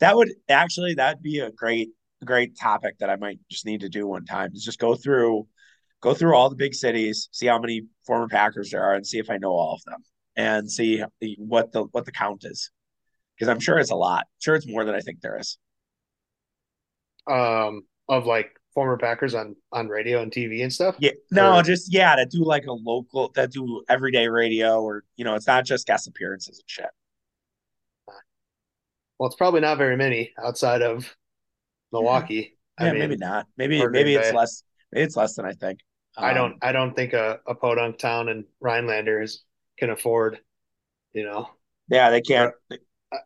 [0.00, 1.90] that would actually that'd be a great
[2.24, 4.52] great topic that I might just need to do one time.
[4.54, 5.48] Is just go through
[6.00, 9.18] go through all the big cities, see how many former Packers there are, and see
[9.18, 10.04] if I know all of them,
[10.36, 11.02] and see
[11.38, 12.70] what the what the count is,
[13.38, 14.20] because I'm sure it's a lot.
[14.20, 15.58] I'm sure, it's more than I think there is.
[17.26, 20.96] Um, of like former Packers on on radio and TV and stuff?
[20.98, 21.62] Yeah, no, or...
[21.62, 25.46] just yeah, to do like a local, that do everyday radio, or you know, it's
[25.46, 26.90] not just guest appearances and shit.
[29.18, 31.16] Well, it's probably not very many outside of
[31.92, 32.56] Milwaukee.
[32.80, 33.46] Yeah, I mean, maybe not.
[33.56, 34.62] Maybe maybe it's less.
[34.92, 35.80] Maybe it's less than I think.
[36.16, 36.52] Um, I don't.
[36.52, 39.38] Um, I don't think a, a podunk town and Rhinelanders
[39.78, 40.38] can afford.
[41.12, 41.48] You know.
[41.88, 42.54] Yeah, they can't.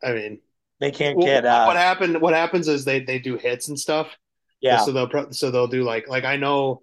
[0.03, 0.41] I mean,
[0.81, 1.45] they can't get.
[1.45, 2.21] Uh, what happened?
[2.21, 4.17] What happens is they they do hits and stuff.
[4.61, 4.79] Yeah.
[4.79, 6.83] So they'll so they'll do like like I know,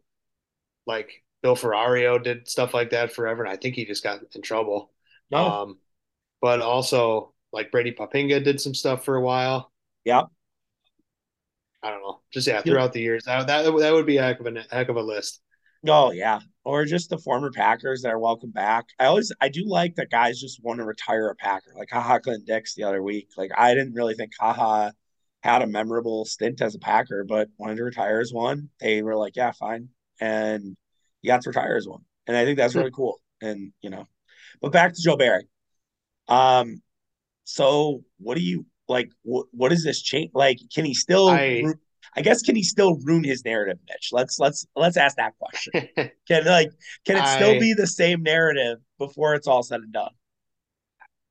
[0.86, 4.42] like Bill Ferrario did stuff like that forever, and I think he just got in
[4.42, 4.92] trouble.
[5.32, 5.46] No.
[5.46, 5.78] Um,
[6.42, 9.72] but also like Brady Poppinga did some stuff for a while.
[10.06, 10.24] Yeah.
[11.82, 12.20] I don't know.
[12.32, 14.90] Just yeah, throughout the years, that that that would be a heck of a heck
[14.90, 15.42] of a list.
[15.88, 18.86] Oh yeah, or just the former Packers that are welcome back.
[19.00, 22.20] I always I do like that guys just want to retire a Packer, like Haha
[22.20, 23.30] Clinton Dix the other week.
[23.38, 24.92] Like I didn't really think Haha
[25.42, 28.70] had a memorable stint as a Packer, but wanted to retire as one.
[28.82, 29.90] They were like, yeah, fine,
[30.20, 30.76] and
[31.22, 33.22] he got to retire as one, and I think that's really cool.
[33.42, 34.06] And you know,
[34.62, 35.48] but back to Joe Barry.
[36.28, 36.82] Um,
[37.46, 39.10] so what do you like?
[39.24, 40.32] What what is this change?
[40.34, 41.30] Like, can he still?
[41.30, 41.64] I,
[42.16, 44.10] I guess can he still ruin his narrative, Mitch?
[44.12, 45.90] Let's let's let's ask that question.
[46.28, 46.72] can like
[47.06, 50.12] can it still I, be the same narrative before it's all said and done?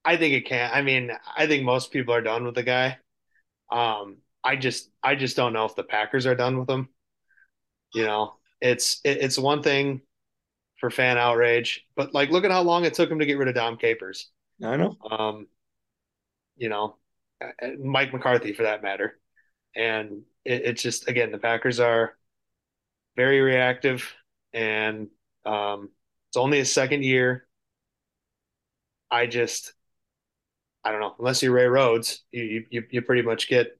[0.04, 0.70] I think it can.
[0.72, 2.98] I mean, I think most people are done with the guy.
[3.70, 6.88] Um, I just I just don't know if the Packers are done with him.
[7.94, 10.00] You know, it's it, it's one thing
[10.80, 13.48] for fan outrage, but like look at how long it took him to get rid
[13.48, 14.30] of Dom Capers.
[14.64, 14.96] I know.
[15.10, 15.46] Um,
[16.56, 16.96] you know,
[17.82, 19.18] Mike McCarthy for that matter,
[19.76, 22.16] and it, it's just again the Packers are
[23.16, 24.10] very reactive,
[24.52, 25.08] and
[25.44, 25.90] um,
[26.28, 27.46] it's only a second year.
[29.10, 29.72] I just
[30.84, 33.78] I don't know, unless you're Ray Rhodes, you you you pretty much get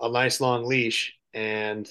[0.00, 1.88] a nice long leash, and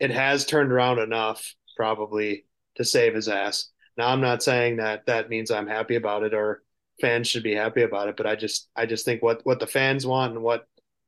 [0.00, 2.44] it has turned around enough probably
[2.76, 3.70] to save his ass.
[3.96, 6.62] Now I'm not saying that that means I'm happy about it or
[7.00, 9.66] fans should be happy about it, but I just I just think what what the
[9.66, 10.66] fans want and what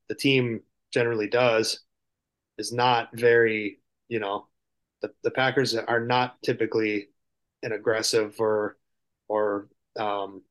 [0.08, 0.60] the team
[0.92, 1.80] generally does
[2.58, 4.46] is not very, you know,
[5.02, 7.08] the, the Packers are not typically
[7.62, 8.76] an aggressive or
[9.28, 10.42] or um,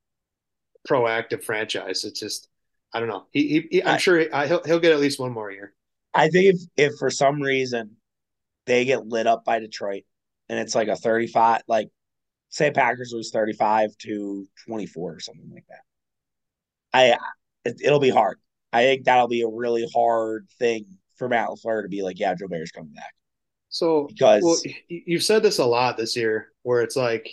[0.88, 2.04] proactive franchise.
[2.04, 2.50] It's just
[2.94, 3.26] I don't know.
[3.32, 5.52] He, he, he I'm I, sure he, I, he'll he'll get at least one more
[5.52, 5.74] year.
[6.14, 7.98] I think if if for some reason
[8.66, 10.04] they get lit up by Detroit
[10.50, 11.90] and it's like a 35 like
[12.50, 15.82] say Packers lose 35 to 24 or something like that.
[16.94, 17.18] I
[17.66, 18.38] it, it'll be hard.
[18.72, 20.86] I think that'll be a really hard thing
[21.24, 23.14] for Matt LaFleur to be like, yeah, Joe Barry's coming back.
[23.70, 24.58] So because well,
[24.90, 27.28] you've said this a lot this year, where it's like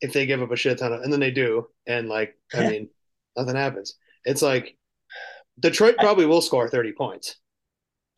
[0.00, 2.68] if they give up a shit ton of, and then they do, and like I
[2.68, 2.88] mean,
[3.36, 3.94] nothing happens.
[4.24, 4.76] It's like
[5.58, 7.36] Detroit probably I, will score thirty points.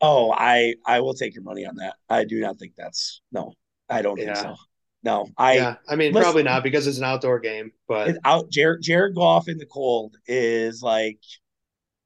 [0.01, 1.95] Oh, I I will take your money on that.
[2.09, 3.53] I do not think that's no.
[3.89, 4.33] I don't yeah.
[4.35, 4.55] think so.
[5.01, 5.27] no.
[5.35, 8.51] I yeah, I mean listen, probably not because it's an outdoor game, but it's out.
[8.51, 11.19] Jared Jared Goff in the cold is like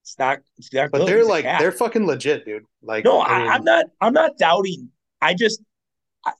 [0.04, 0.40] it's not.
[0.58, 2.66] It's not but they're like they're fucking legit, dude.
[2.82, 3.86] Like No, I, mean, I'm not.
[4.02, 4.90] I'm not doubting.
[5.22, 5.62] I just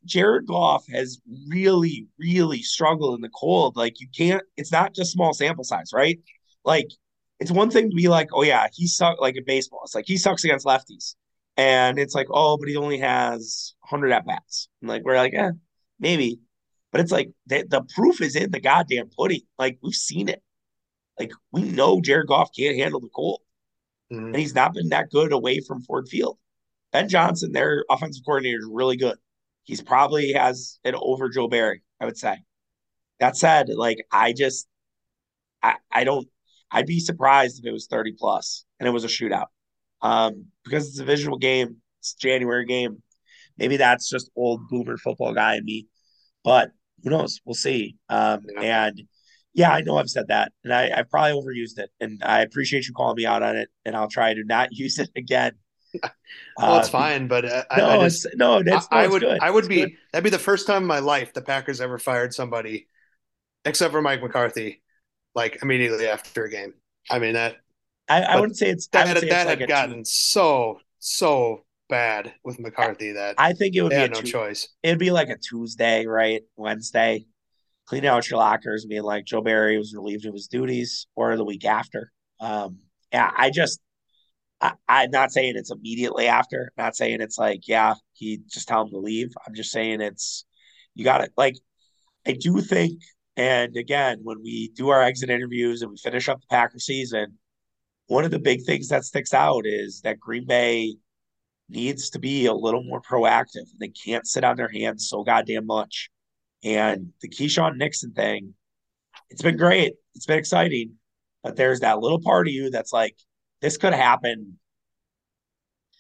[0.06, 3.78] Jared Goff has really, really struggled in the cold.
[3.78, 4.44] Like you can't.
[4.58, 6.20] It's not just small sample size, right?
[6.66, 6.90] Like
[7.40, 9.20] it's one thing to be like, oh yeah, he sucks.
[9.20, 11.16] Like in baseball, it's like he sucks against lefties,
[11.58, 14.70] and it's like, oh, but he only has 100 at bats.
[14.82, 15.52] And like we're like, eh,
[16.00, 16.40] maybe,
[16.92, 19.42] but it's like the, the proof is in the goddamn pudding.
[19.58, 20.42] Like we've seen it.
[21.20, 23.42] Like we know Jared Goff can't handle the cold,
[24.14, 24.28] mhm.
[24.28, 26.38] and he's not been that good away from Ford Field.
[26.92, 29.18] Ben Johnson, their offensive coordinator, is really good.
[29.64, 32.38] He's probably has it over Joe Barry, I would say.
[33.20, 34.68] That said, like I just
[35.62, 36.28] I, I don't
[36.72, 39.48] I'd be surprised if it was 30 plus and it was a shootout.
[40.02, 43.02] Um, because it's a visual game, it's a January game.
[43.58, 45.88] Maybe that's just old boomer football guy in me.
[46.44, 46.72] But
[47.04, 47.42] who knows?
[47.46, 47.98] We'll see.
[48.10, 48.86] Um, Yeah.
[48.86, 49.02] and
[49.54, 52.88] yeah, I know I've said that, and I, I've probably overused it, and I appreciate
[52.88, 55.54] you calling me out on it, and I'll try to not use it again.
[56.66, 59.08] well, it's Uh, fine, but uh, I, no, I just it's no, that's no, I
[59.08, 59.40] would good.
[59.40, 59.92] I would It's be good.
[60.12, 62.88] that'd be the first time in my life the Packers ever fired somebody
[63.66, 64.84] except for Mike McCarthy,
[65.36, 66.76] like immediately after a game.
[67.10, 67.58] I mean that
[68.10, 68.88] I, I wouldn't say it's.
[68.88, 70.06] That would say that it's like had gotten two.
[70.06, 74.22] so so bad with McCarthy that I think it would be a no two.
[74.22, 74.70] choice.
[74.84, 76.44] It'd be like a Tuesday, right?
[76.56, 77.26] Wednesday,
[77.86, 81.46] clean out your lockers, being like Joe Barry was relieved of his duties, or the
[81.46, 82.12] week after.
[82.40, 82.80] Um,
[83.12, 83.80] yeah, I just,
[84.62, 86.72] I, I'm not saying it's immediately after.
[86.78, 89.30] not saying it's like, yeah, he just tell him to leave.
[89.46, 90.46] I'm just saying it's,
[90.96, 91.56] you got to like.
[92.26, 93.02] I do think,
[93.36, 97.38] and again, when we do our exit interviews and we finish up the Packer season,
[98.08, 100.96] one of the big things that sticks out is that Green Bay
[101.70, 103.66] needs to be a little more proactive.
[103.80, 106.10] They can't sit on their hands so goddamn much.
[106.64, 108.54] And the Keisean Nixon thing,
[109.30, 109.96] it's been great.
[110.16, 110.94] It's been exciting.
[111.44, 113.18] But there's that little part of you that's like,
[113.62, 114.58] this could happen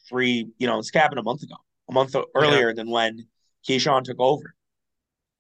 [0.08, 1.56] three, you know, this could happen a month ago,
[1.90, 3.28] a month Yeah, earlier than when
[3.68, 4.54] Keisean took over.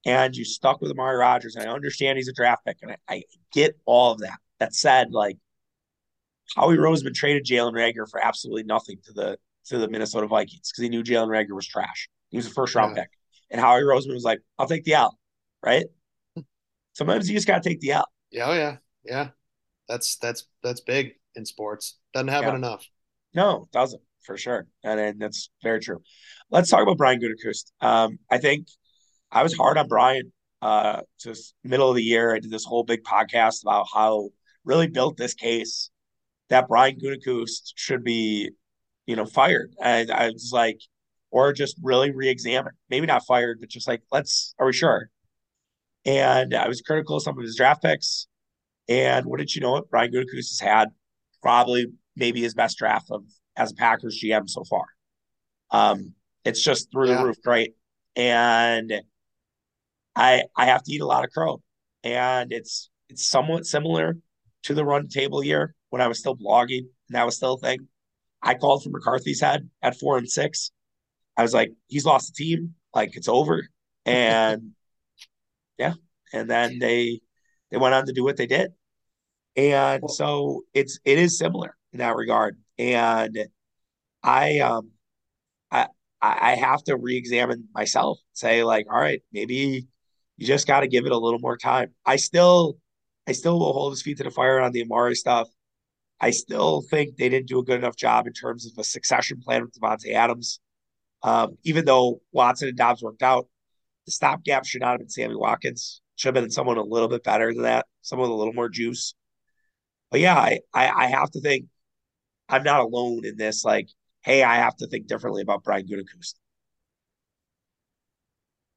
[0.05, 1.55] And you stuck with Amari Rodgers.
[1.55, 4.38] And I understand he's a draft pick, and I, I get all of that.
[4.59, 5.38] That said, like
[6.55, 10.83] Howie Roseman traded Jalen Reagor for absolutely nothing to the to the Minnesota Vikings because
[10.83, 12.09] he knew Jalen Reagor was trash.
[12.29, 13.12] He was a first round yeah, pick.
[13.53, 15.17] And Howie Roseman was like, I'll take the L,
[15.65, 15.85] right?
[16.93, 18.07] Sometimes you just gotta take the L.
[18.31, 19.29] yeah, oh yeah, yeah.
[19.87, 21.97] That's that's that's big in sports.
[22.13, 22.55] Doesn't happen Yeah.
[22.55, 22.85] enough.
[23.33, 24.67] No, it doesn't for sure.
[24.83, 26.01] And, and that's very true.
[26.49, 27.71] Let's talk about Brian Gutekunst.
[27.81, 28.67] Um, I think
[29.31, 32.33] I was hard on Brian uh just middle of the year.
[32.35, 34.29] I did this whole big podcast about how
[34.65, 35.89] really built this case
[36.49, 38.51] that Brian Gutekunst should be,
[39.07, 39.73] you know, fired.
[39.81, 40.79] And I was like,
[41.34, 42.74] or just really re-examine.
[42.91, 45.10] Maybe not fired, but just like, let's are we sure?
[46.06, 48.28] And I was critical of some of his draft picks.
[48.88, 49.72] And what did you know?
[49.72, 50.89] What Brian Gutekunst has had
[51.41, 53.24] probably maybe his best draft of
[53.56, 54.86] as a Packers GM so far.
[55.72, 56.13] Um,
[56.46, 57.74] it's just through the roof, great.
[58.15, 58.93] And
[60.15, 61.63] I I have to eat a lot of crow,
[62.04, 64.17] and it's it's somewhat similar
[64.63, 67.60] to the run table year when I was still blogging and that was still a
[67.60, 67.88] thing.
[68.43, 70.72] I called for McCarthy's head at four and six.
[71.38, 73.67] I was like, he's lost the team, like it's over,
[74.06, 74.72] and
[75.78, 75.93] yeah,
[76.34, 77.22] and then they
[77.72, 78.72] they went on to do what they did,
[79.56, 83.38] and so it's it is similar in that regard, and
[84.24, 84.91] I um
[85.72, 85.88] I
[86.22, 89.88] I I have to re-examine myself, say like, all right, maybe
[90.38, 91.93] you just got to give it a little more time.
[92.06, 92.78] I still
[93.28, 95.50] I still will hold his feet to the fire on the Amari stuff.
[96.22, 99.41] I still think they didn't do a good enough job in terms of a succession
[99.41, 100.60] plan with Davante Adams.
[101.23, 103.47] Um, even though Watson and Doubs worked out,
[104.05, 106.01] the stopgap should not have been Sammy Watkins.
[106.15, 108.69] Should have been someone a little bit better than that, someone with a little more
[108.69, 109.15] juice.
[110.12, 111.65] But yeah, I, I, I have to think
[112.49, 113.65] I'm not alone in this.
[113.65, 113.89] Like,
[114.21, 116.36] hey, I have to think differently about Brian Gutekunst.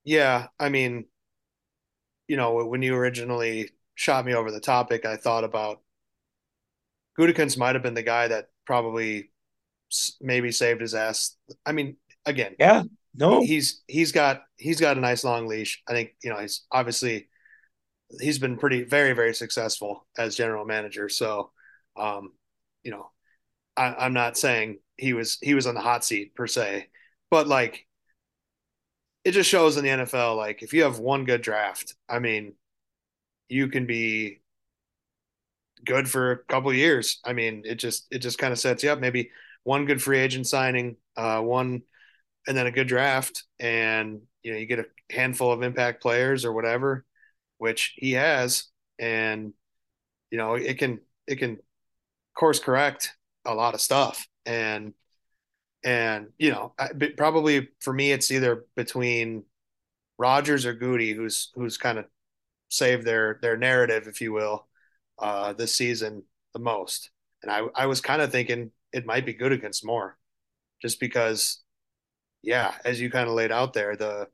[0.04, 0.48] yeah.
[0.58, 1.06] I mean,
[2.28, 5.80] you know, when you originally shot me over the topic, I thought about
[7.18, 9.30] Gutekunst might have been the guy that probably
[10.20, 11.36] maybe saved his ass.
[11.64, 12.82] I mean, again, Yeah,
[13.14, 15.82] no, he's he's got he's got a nice long leash.
[15.88, 17.28] I think you know he's obviously
[18.20, 21.08] he's been pretty very very successful as general manager.
[21.08, 21.52] So,
[21.96, 22.32] um,
[22.82, 23.10] you know,
[23.76, 26.88] I, I'm not saying he was he was on the hot seat per se,
[27.30, 27.86] but like
[29.24, 32.54] it just shows in the NFL like if you have one good draft, I mean,
[33.48, 34.40] you can be
[35.84, 37.20] good for a couple of years.
[37.24, 39.00] I mean, it just it just kind of sets you up.
[39.00, 39.30] Maybe
[39.64, 41.82] one good free agent signing, uh, one
[42.46, 46.44] and then a good draft, and you know you get a handful of impact players
[46.44, 47.04] or whatever,
[47.58, 48.64] which he has,
[48.98, 49.52] and
[50.30, 51.58] you know it can it can
[52.36, 54.94] course correct a lot of stuff, and
[55.84, 56.74] and you know
[57.16, 59.44] probably for me it's either between
[60.18, 62.06] Rodgers or Goody who's who's kind of
[62.68, 64.66] saved their their narrative, if you will,
[65.18, 67.10] uh, this season the most.
[67.42, 70.16] And I I was kind of thinking it might be good against more,
[70.80, 71.62] just because,
[72.46, 74.28] yeah, as you kind of laid out there, the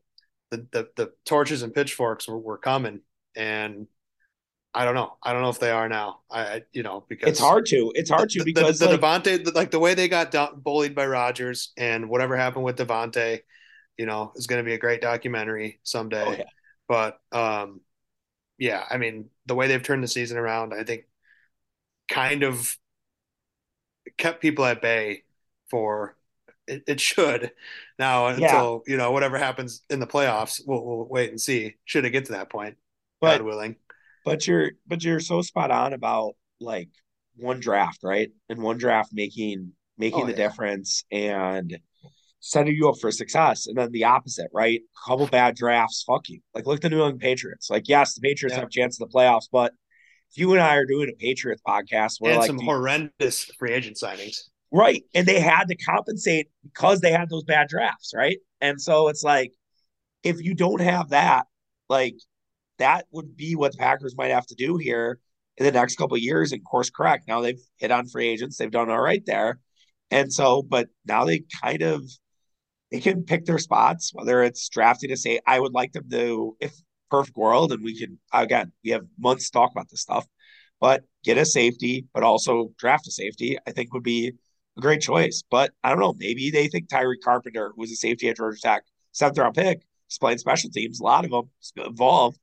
[0.50, 3.00] the the, the torches and pitchforks were, were coming,
[3.34, 3.86] and
[4.74, 5.16] I don't know.
[5.22, 6.20] I don't know if they are now.
[6.30, 7.90] I, you know, because it's hard to.
[7.94, 10.94] It's hard to because the, the, the like, Davante, like the way they got bullied
[10.94, 13.40] by Rodgers and whatever happened with Davante,
[13.96, 16.24] you know, is going to be a great documentary someday.
[16.26, 16.44] Oh, yeah.
[16.86, 17.80] But um,
[18.58, 21.04] yeah, I mean, the way they've turned the season around, I think,
[22.10, 22.76] kind of
[24.18, 25.22] kept people at bay
[25.70, 26.14] for
[26.66, 27.50] it, it should
[27.98, 28.92] now until yeah.
[28.92, 30.60] you know whatever happens in the playoffs.
[30.66, 31.76] We'll, we'll wait and see.
[31.84, 32.76] Should it get to that point,
[33.20, 33.76] but, God willing.
[34.24, 36.88] But you're but you're so spot on about like
[37.36, 38.30] one draft, right?
[38.48, 40.48] And one draft making making oh, the yeah.
[40.48, 41.78] difference and
[42.40, 43.66] setting you up for success.
[43.66, 44.80] And then the opposite, right?
[44.80, 46.40] A couple bad drafts, fuck you.
[46.54, 47.70] Like look at the New England Patriots.
[47.70, 48.60] Like, yes, the Patriots yeah.
[48.60, 49.72] have a chance in the playoffs, but
[50.30, 53.72] if you and I are doing a Patriots podcast, we're and like some horrendous free
[53.72, 54.48] agent signings.
[54.72, 55.04] Right.
[55.14, 58.38] And they had to compensate because they had those bad drafts, right?
[58.60, 59.52] And so it's like
[60.22, 61.46] if you don't have that,
[61.88, 62.16] like
[62.78, 65.18] that would be what the Packers might have to do here
[65.58, 67.28] in the next couple years and course correct.
[67.28, 69.60] Now they've hit on free agents, they've done all right there.
[70.10, 72.02] And so, but now they kind of
[72.90, 76.56] they can pick their spots, whether it's drafting to say, I would like them to,
[76.60, 76.74] if
[77.10, 80.26] perfect world, and we can, again, we have months to talk about this stuff,
[80.80, 84.34] but get a safety, but also draft a safety, I think would be
[84.76, 85.42] a great choice.
[85.50, 88.60] But I don't know, maybe they think Tariq Carpenter, who was a safety at Georgia
[88.60, 92.38] Tech, seventh round pick, he's playing special teams, a lot of them involved.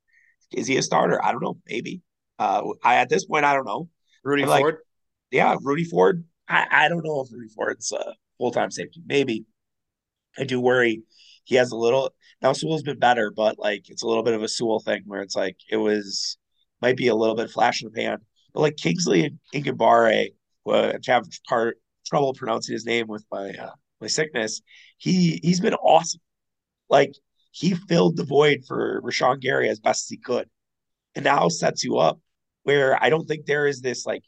[0.51, 1.23] Is he a starter?
[1.23, 2.01] I don't know, maybe.
[2.37, 3.89] Uh, I at this point, I don't know.
[4.23, 4.77] Rudy Ford?
[5.31, 6.23] Yeah, Rudy Ford.
[6.47, 9.01] I, I don't know if Rudy Ford's a full time safety.
[9.05, 9.45] Maybe.
[10.37, 11.03] I do worry
[11.49, 14.43] he has a little now Sewell's been better, but like it's a little bit of
[14.43, 16.37] a Sewell thing where it's like it was
[16.79, 18.19] might be a little bit flash in the pan.
[18.53, 20.29] But like Kingsley and Enagbare,
[20.63, 21.77] which I have part
[22.09, 24.61] trouble pronouncing his name with my uh, my sickness,
[24.97, 26.21] he he's been awesome.
[26.89, 27.13] Like
[27.51, 30.49] he filled the void for Rashan Gary as best as he could.
[31.15, 32.19] And now sets you up
[32.63, 34.23] where I don't think there is this like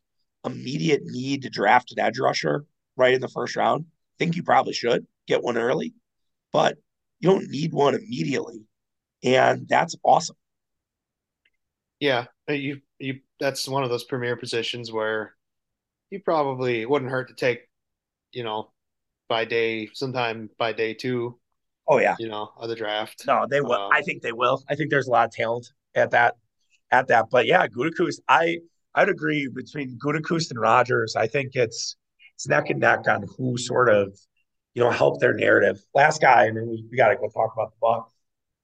[0.46, 2.66] immediate need to draft an edge rusher
[2.98, 3.86] right in the first round.
[3.88, 5.94] I think you probably should get one early
[6.52, 6.78] but
[7.20, 8.66] you don't need one immediately.
[9.24, 10.36] And that's awesome.
[12.00, 15.36] Yeah, uh, you you that's one of those premier positions where
[16.10, 17.70] you probably wouldn't hurt to take,
[18.34, 18.72] you know,
[19.30, 21.40] by day sometime by day two.
[21.88, 23.24] Oh yeah, you know, of the draft.
[23.28, 23.74] No, they will.
[23.74, 24.64] Um, I think they will.
[24.70, 26.36] I think there's a lot of talent at that
[26.92, 27.26] at that.
[27.32, 28.60] But yeah, Gutekunst, I
[28.96, 31.16] I'd agree between Gutekunst and Rodgers.
[31.16, 31.96] I think it's
[32.36, 34.18] it's neck and neck on who sort of
[34.74, 35.84] you know, help their narrative.
[35.94, 38.14] Last guy, and then we, we got to go talk about the Bucks.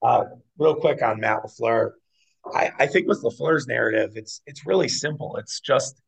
[0.01, 0.23] Uh,
[0.57, 1.91] real quick on Matt LaFleur.
[2.53, 5.35] I, I think with LaFleur's narrative, it's it's really simple.
[5.37, 6.01] It's just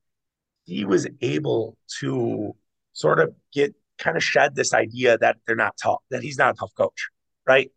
[0.65, 2.55] he was able to
[2.99, 6.55] sort of get kind of shed this idea that they're not tough, that he's not
[6.55, 7.09] a tough coach,
[7.47, 7.71] right?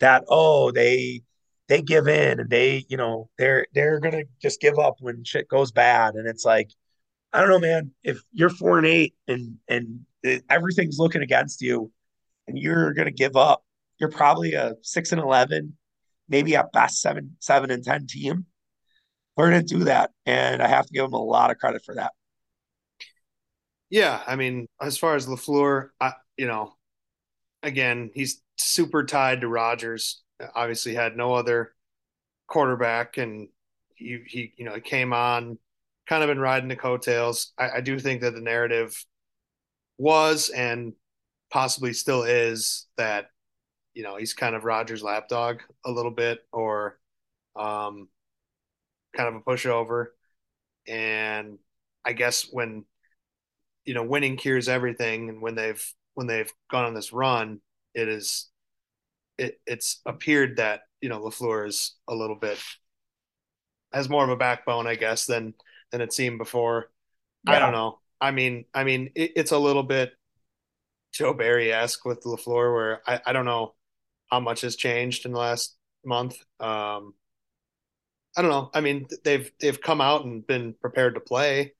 [0.00, 1.22] That oh they
[1.68, 5.48] they give in and they you know they're they're gonna just give up when shit
[5.48, 6.70] goes bad, and it's like
[7.32, 7.92] I don't know, man.
[8.02, 10.00] If you're four and eight and and
[10.48, 11.92] everything's looking against you
[12.46, 13.64] and you're to give up,
[13.98, 15.76] you're probably a six and 11,
[16.28, 18.46] maybe at best seven, seven and 10 team.
[19.36, 20.10] We're to do that.
[20.26, 22.12] And I have to give them a lot of credit for that.
[23.92, 24.22] Yeah.
[24.26, 26.74] I mean, as far as LaFleur, I, you know,
[27.62, 30.22] again, he's super tied to Rodgers.
[30.54, 31.74] Obviously, had no other
[32.48, 33.48] quarterback, and
[33.96, 35.58] he, he you know, he came on,
[36.08, 37.52] kind of been riding the coattails.
[37.58, 39.04] I, I do think that the narrative
[39.98, 40.94] was and
[41.50, 43.28] possibly still is that
[43.94, 46.98] you know he's kind of Rodgers' lapdog a little bit, or
[47.56, 48.08] um,
[49.16, 50.06] kind of a pushover.
[50.86, 51.58] And
[52.04, 52.84] I guess when
[53.84, 57.60] you know winning cures everything, and when they've when they've gone on this run,
[57.94, 58.48] it is
[59.38, 62.58] it it's appeared that you know Lafleur is a little bit
[63.92, 65.54] has more of a backbone, I guess, than
[65.90, 66.90] than it seemed before.
[67.46, 67.56] Yeah.
[67.56, 67.98] I don't know.
[68.20, 70.12] I mean, I mean, it, it's a little bit
[71.12, 73.74] Joe Barry esque with Lafleur, where I, I don't know
[74.30, 76.36] how much has changed in the last month.
[76.58, 77.14] Um,
[78.36, 78.70] I don't know.
[78.72, 81.74] I mean, they've they've come out and been prepared to play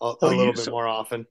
[0.00, 1.26] a, a little bit so, more often.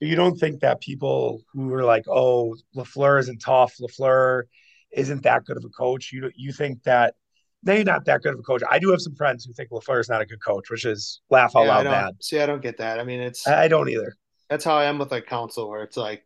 [0.00, 3.74] You don't think that people who are like, "Oh, Lafleur isn't tough.
[3.80, 4.44] Lafleur
[4.92, 7.14] isn't that good of a coach." You you think that
[7.62, 8.62] they're not that good of a coach.
[8.70, 11.20] I do have some friends who think Lafleur is not a good coach, which is
[11.30, 12.14] laugh out Yeah, loud don't bad.
[12.20, 12.40] see.
[12.40, 13.00] I don't get that.
[13.00, 14.14] I mean, it's I don't either.
[14.48, 16.24] that's how I am with like Counsell, where it's like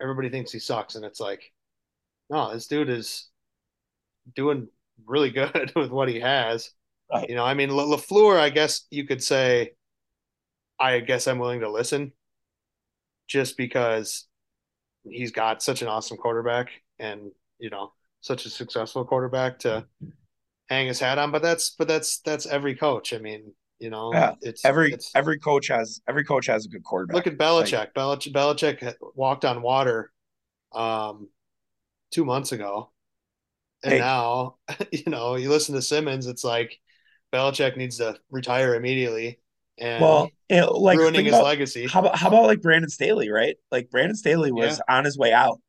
[0.00, 1.42] everybody thinks he sucks, and it's like,
[2.30, 3.28] no, this dude is
[4.34, 4.68] doing
[5.06, 6.70] really good with what he has.
[7.12, 7.28] Right.
[7.28, 9.72] You know, I mean, La- Lafleur, I guess you could say,
[10.80, 12.12] I guess I'm willing to listen
[13.28, 14.26] just because
[15.04, 16.68] he's got such an awesome quarterback
[16.98, 19.86] and you know such a successful quarterback to
[20.68, 21.30] hang his hat on.
[21.30, 23.12] But that's but that's that's every coach.
[23.12, 24.34] I mean, you know, Yeah.
[24.42, 27.14] it's Every it's every coach has every coach has a good quarterback.
[27.14, 27.92] look at Like, Belichick.
[27.94, 30.10] Belich- Belichick walked on water
[30.72, 31.28] um,
[32.12, 32.90] two months ago,
[33.84, 34.56] and hey, now
[34.92, 36.26] you know you listen to Simmons.
[36.26, 36.78] It's like
[37.32, 39.40] Belichick needs to retire immediately
[39.80, 41.86] and well, you know, like ruining his about legacy.
[41.86, 43.56] how about how about like Brandon Staley, right?
[43.70, 45.60] Like Brandon Staley was Yeah, on his way out.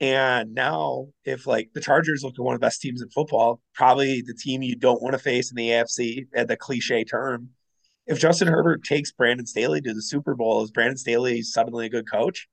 [0.00, 3.60] And now, if like the Chargers look at one of the best teams in football,
[3.74, 7.50] probably the team you don't want to face in the AFC at the cliche term,
[8.06, 11.90] if Justin Herbert takes Brandon Staley to the Super Bowl, is Brandon Staley suddenly a
[11.90, 12.48] good coach?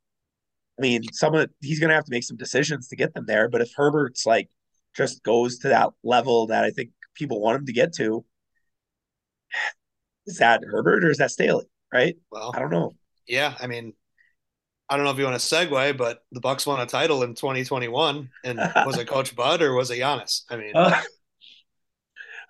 [0.79, 3.13] I mean, some of the, he's going to have to make some decisions to get
[3.13, 3.49] them there.
[3.49, 4.49] But if Herbert's like
[4.95, 8.25] just goes to that level that I think people want him to get to,
[10.29, 11.65] is that Herbert or is that Staley?
[11.91, 12.15] Right?
[12.31, 12.93] Well, I don't know.
[13.27, 13.55] yeah.
[13.59, 13.93] I mean,
[14.89, 17.35] I don't know if you want to segue, but the Bucks won a title in
[17.35, 20.43] 2021, and was it Coach Bud or was it Giannis?
[20.49, 20.99] I mean, uh,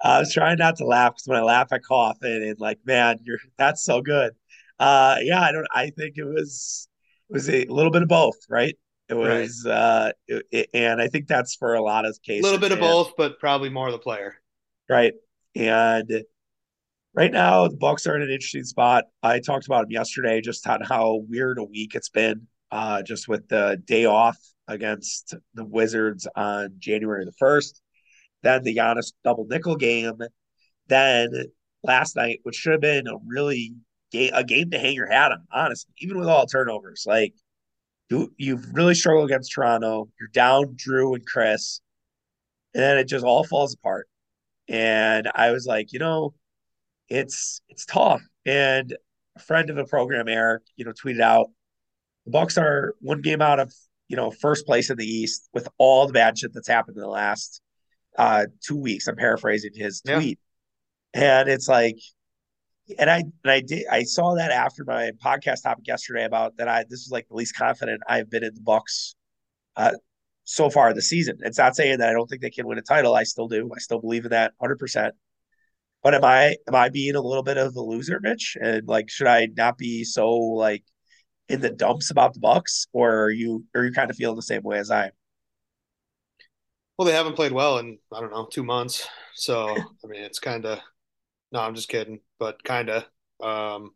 [0.01, 2.79] I was trying not to laugh because when I laugh, I cough, and, and like,
[2.85, 4.33] man, you're that's so good.
[4.79, 5.67] Uh, yeah, I don't.
[5.73, 6.87] I think it was
[7.29, 8.77] it was a little bit of both, right?
[9.09, 12.41] It right, was, uh, it, it- and I think that's for a lot of cases.
[12.41, 14.35] a little bit of and both, but probably more the player.
[14.87, 15.13] right,
[15.55, 16.23] and
[17.13, 19.05] right now the Bucks are in an interesting spot.
[19.23, 23.27] I talked about them yesterday, just on how weird a week it's been, uh, just
[23.27, 24.37] with the day off
[24.67, 27.81] against the Wizards on January the first,
[28.43, 30.19] then the Giannis double nickel game,
[30.87, 31.29] then
[31.83, 33.73] last night, which should have been a really
[34.11, 37.05] ga- a game to hang your hat on, honestly, even with all turnovers.
[37.07, 37.33] Like
[38.09, 40.09] you, you've really struggled against Toronto.
[40.19, 41.81] You're down Jrue and Chris,
[42.73, 44.07] and then it just all falls apart.
[44.67, 46.33] And I was like, you know,
[47.09, 48.21] it's it's tough.
[48.45, 48.95] And
[49.35, 51.47] a friend of the program, Eric, you know, tweeted out
[52.25, 53.73] the Bucks are one game out of
[54.07, 57.01] you know first place in the East with all the bad shit that's happened in
[57.03, 57.61] the last
[58.17, 59.07] uh, two weeks.
[59.07, 60.15] I'm paraphrasing his Yeah.
[60.15, 60.39] tweet,
[61.13, 61.97] and it's like
[62.97, 66.67] and I and I did I saw that after my podcast topic yesterday about that
[66.67, 69.15] I this is like the least confident I've been in the Bucks
[69.75, 69.91] uh,
[70.43, 71.37] so far this season.
[71.41, 73.13] It's not saying that I don't think they can win a title.
[73.15, 73.69] I still do.
[73.75, 75.11] I still believe in that 100.
[76.03, 78.57] But am I am I being a little bit of a loser, Mitch?
[78.61, 80.83] And like, should I not be so like
[81.49, 84.41] in the dumps about the Bucks, or are you are you kind of feeling the
[84.41, 85.11] same way as I am?
[86.97, 90.39] Well, they haven't played well in I don't know two months, so I mean it's
[90.39, 90.79] kind of
[91.51, 93.05] no, I'm just kidding, but kind of.
[93.41, 93.91] Um,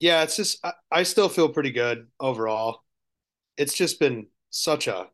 [0.00, 2.82] yeah, it's just I, I still feel pretty good overall.
[3.56, 5.08] It's just been such a.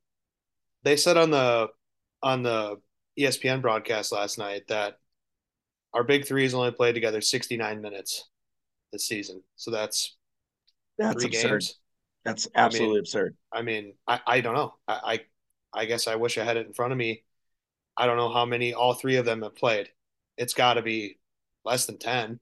[0.85, 1.69] They said on the
[2.23, 2.81] on the
[3.19, 4.99] ESPN broadcast last night that
[5.95, 8.29] our big three has only played together 69 minutes
[8.93, 10.17] this season, so that's
[10.99, 11.65] That's three absurd.
[11.65, 11.79] games.
[12.25, 13.37] That's I mean, absolutely absurd.
[13.53, 14.75] I mean, I, I don't know.
[14.89, 15.21] I,
[15.75, 17.25] I I guess I wish I had it in front of me.
[17.97, 19.91] I don't know how many all three of them have played.
[20.39, 21.19] It's got to be
[21.65, 22.41] less than 10,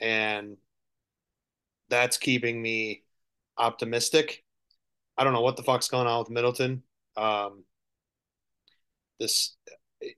[0.00, 0.56] and
[1.88, 3.02] that's keeping me
[3.56, 4.44] optimistic.
[5.16, 6.82] I don't know what the fuck's going on with Middleton.
[7.16, 7.64] Um,
[9.18, 9.56] this,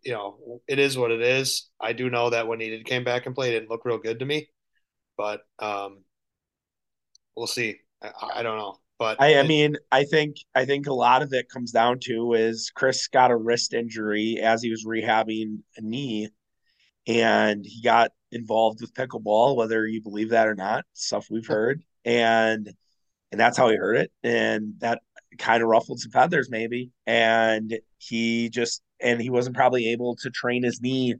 [0.02, 1.68] you know, it is what it is.
[1.80, 3.98] I do know that when he did came back and played, it didn't look real
[3.98, 4.48] good to me,
[5.16, 6.04] but um,
[7.36, 7.76] we'll see.
[8.02, 11.32] I, I don't know, but I, I mean, I think I think a lot of
[11.32, 15.80] it comes down to is Chris got a wrist injury as he was rehabbing a
[15.80, 16.28] knee,
[17.06, 21.82] and he got involved with pickleball, whether you believe that or not, stuff we've heard,
[22.04, 22.72] and
[23.32, 25.00] and that's how he hurt it, and that
[25.38, 30.30] kind of ruffled some feathers maybe, and he just and he wasn't probably able to
[30.30, 31.14] train his knee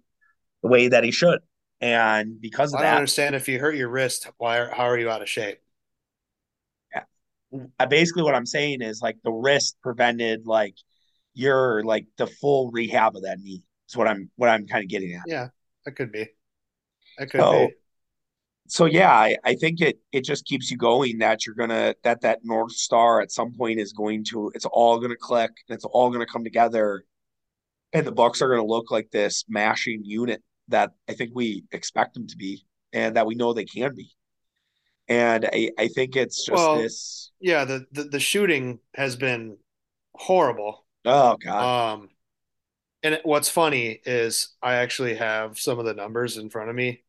[0.62, 1.40] the way that he should,
[1.80, 4.66] and because of I don't that, understand if you hurt your wrist, why?
[4.68, 5.60] How are you out of shape?
[7.78, 10.74] I basically what I'm saying is like the wrist prevented like
[11.34, 13.64] your like the full rehab of that knee.
[13.88, 15.26] Is what I'm what I'm kind of getting at.
[15.26, 15.48] Yeah,
[15.84, 16.28] that could be.
[17.18, 17.74] That could So be.
[18.68, 22.20] so yeah, I, I think it it just keeps you going that you're gonna that
[22.22, 25.84] that North Star at some point is going to it's all gonna click and it's
[25.86, 27.04] all gonna come together
[27.92, 32.14] and the Bucks are gonna look like this mashing unit that I think we expect
[32.14, 34.10] them to be and that we know they can be.
[35.08, 37.32] and I, I think it's just Well, this.
[37.40, 39.58] yeah, the, the the shooting has been
[40.14, 40.86] horrible.
[41.04, 42.10] Oh God, Um,
[43.02, 47.04] and what's funny is I actually have some of the numbers in front of me,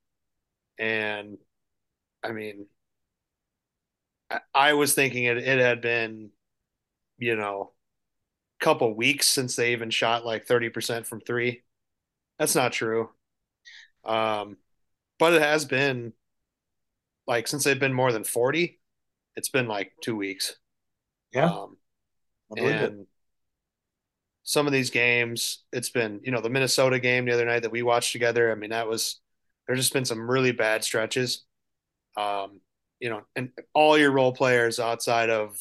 [0.79, 1.37] and
[2.23, 2.67] I mean,
[4.29, 6.31] I, I was thinking it it had been,
[7.17, 7.73] you know,
[8.61, 11.63] couple weeks since they even shot like 30% from three.
[12.39, 13.09] That's not true.
[14.05, 14.57] Um,
[15.19, 16.13] but it has been
[17.27, 18.79] like since they've been more than 40,
[19.35, 20.55] it's been like two weeks.
[21.33, 21.77] yeah, Um,
[22.51, 22.93] I believe it.
[22.93, 23.07] and
[24.43, 27.71] some of these games, it's been, you know, the Minnesota game the other night that
[27.71, 28.51] we watched together.
[28.51, 29.19] I mean, that was,
[29.67, 31.45] there's just been some really bad stretches.
[32.17, 32.61] Um,
[32.99, 35.57] you know, and all your role players outside of,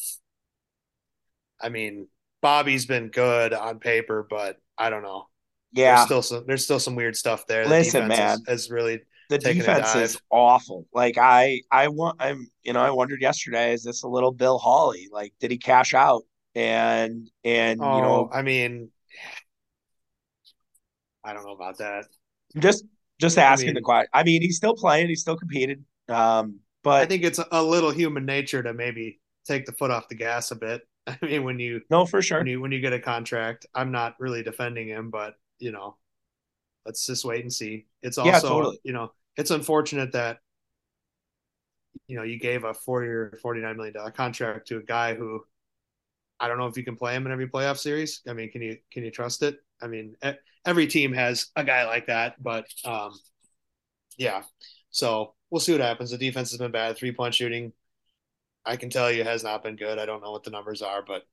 [1.59, 2.07] I mean,
[2.41, 5.27] Bobby's been good on paper, but I don't know.
[5.73, 7.69] Yeah, There's still some, there's still some weird stuff there.
[7.69, 10.87] The listen, defense has, man, has really the defense is awful.
[10.93, 14.57] Like I, I want, I'm, you know, I wondered yesterday, is this a little Bill
[14.57, 15.07] Hawley?
[15.11, 16.23] Like, did he cash out?
[16.55, 18.91] And and you Oh, know, I mean,
[21.23, 22.05] I don't know about that.
[22.57, 22.85] just
[23.19, 24.09] just I asking the question.
[24.13, 25.83] I mean, he's still playing, he's still competed.
[26.09, 30.07] Um, but I think it's a little human nature to maybe take the foot off
[30.09, 30.81] the gas a bit.
[31.07, 33.91] I mean, when you no, for sure when you when you get a contract, I'm
[33.91, 35.97] not really defending him, but you know,
[36.85, 37.87] let's just wait and see.
[38.01, 38.79] It's Yeah, also, totally.
[38.83, 40.39] you know, it's unfortunate that
[42.07, 45.13] you know you gave a four year, forty nine million dollar contract to a guy
[45.15, 45.43] who
[46.39, 48.21] I don't know if you can play him in every playoff series.
[48.27, 49.59] I mean, can you can you trust it?
[49.81, 50.15] I mean,
[50.65, 53.13] every team has a guy like that, but um,
[54.17, 54.43] yeah.
[54.89, 56.11] So we'll see what happens.
[56.11, 56.97] The defense has been bad.
[56.97, 57.73] Three point shooting,
[58.65, 59.97] I can tell you, has not been good.
[59.99, 61.23] I don't know what the numbers are, but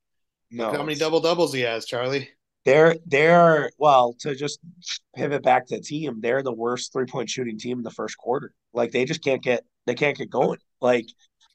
[0.53, 2.29] look how many double doubles he has, Charlie.
[2.65, 4.61] they're they're well, to just
[5.17, 8.17] pivot back to the team, they're the worst three point shooting team in the first
[8.19, 8.53] quarter.
[8.73, 10.59] Like they just can't get they can't get going.
[10.81, 11.07] Like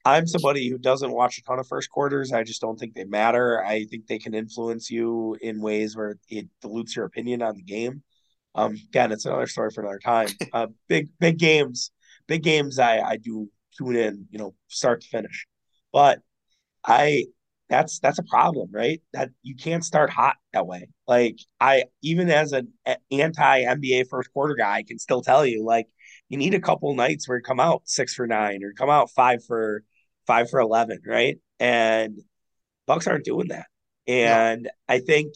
[0.06, 2.34] I'm somebody who doesn't watch a ton of first quarters.
[2.34, 3.64] I just don't think they matter.
[3.64, 7.64] I think they can influence you in ways where it dilutes your opinion on the
[7.64, 8.04] game.
[8.56, 10.28] Um, again, it's another story for another time.
[10.54, 11.92] Uh, big big games,
[12.28, 12.80] big games.
[12.80, 15.48] I I do tune in, you know, start to finish,
[15.94, 16.20] but
[16.86, 17.26] I
[17.70, 19.02] that's that's a problem, right?
[19.14, 20.90] That you can't start hot that way.
[21.08, 22.74] Like I even as an
[23.12, 25.88] anti NBA first quarter guy, I can still tell you like
[26.30, 29.12] you need a couple nights where you come out six for nine or come out
[29.12, 29.84] five for
[30.28, 31.40] five for eleven, right?
[31.60, 32.20] And
[32.88, 33.68] Bucks aren't doing that.
[34.22, 35.34] No, And I think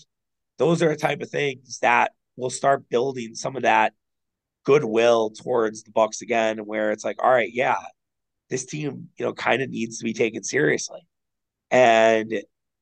[0.58, 3.94] those are the type of things that will start building some of that
[4.66, 7.78] goodwill towards the Bucks again, where it's like, all right, yeah,
[8.50, 11.08] this team, you know, kind of needs to be taken seriously
[11.72, 12.34] and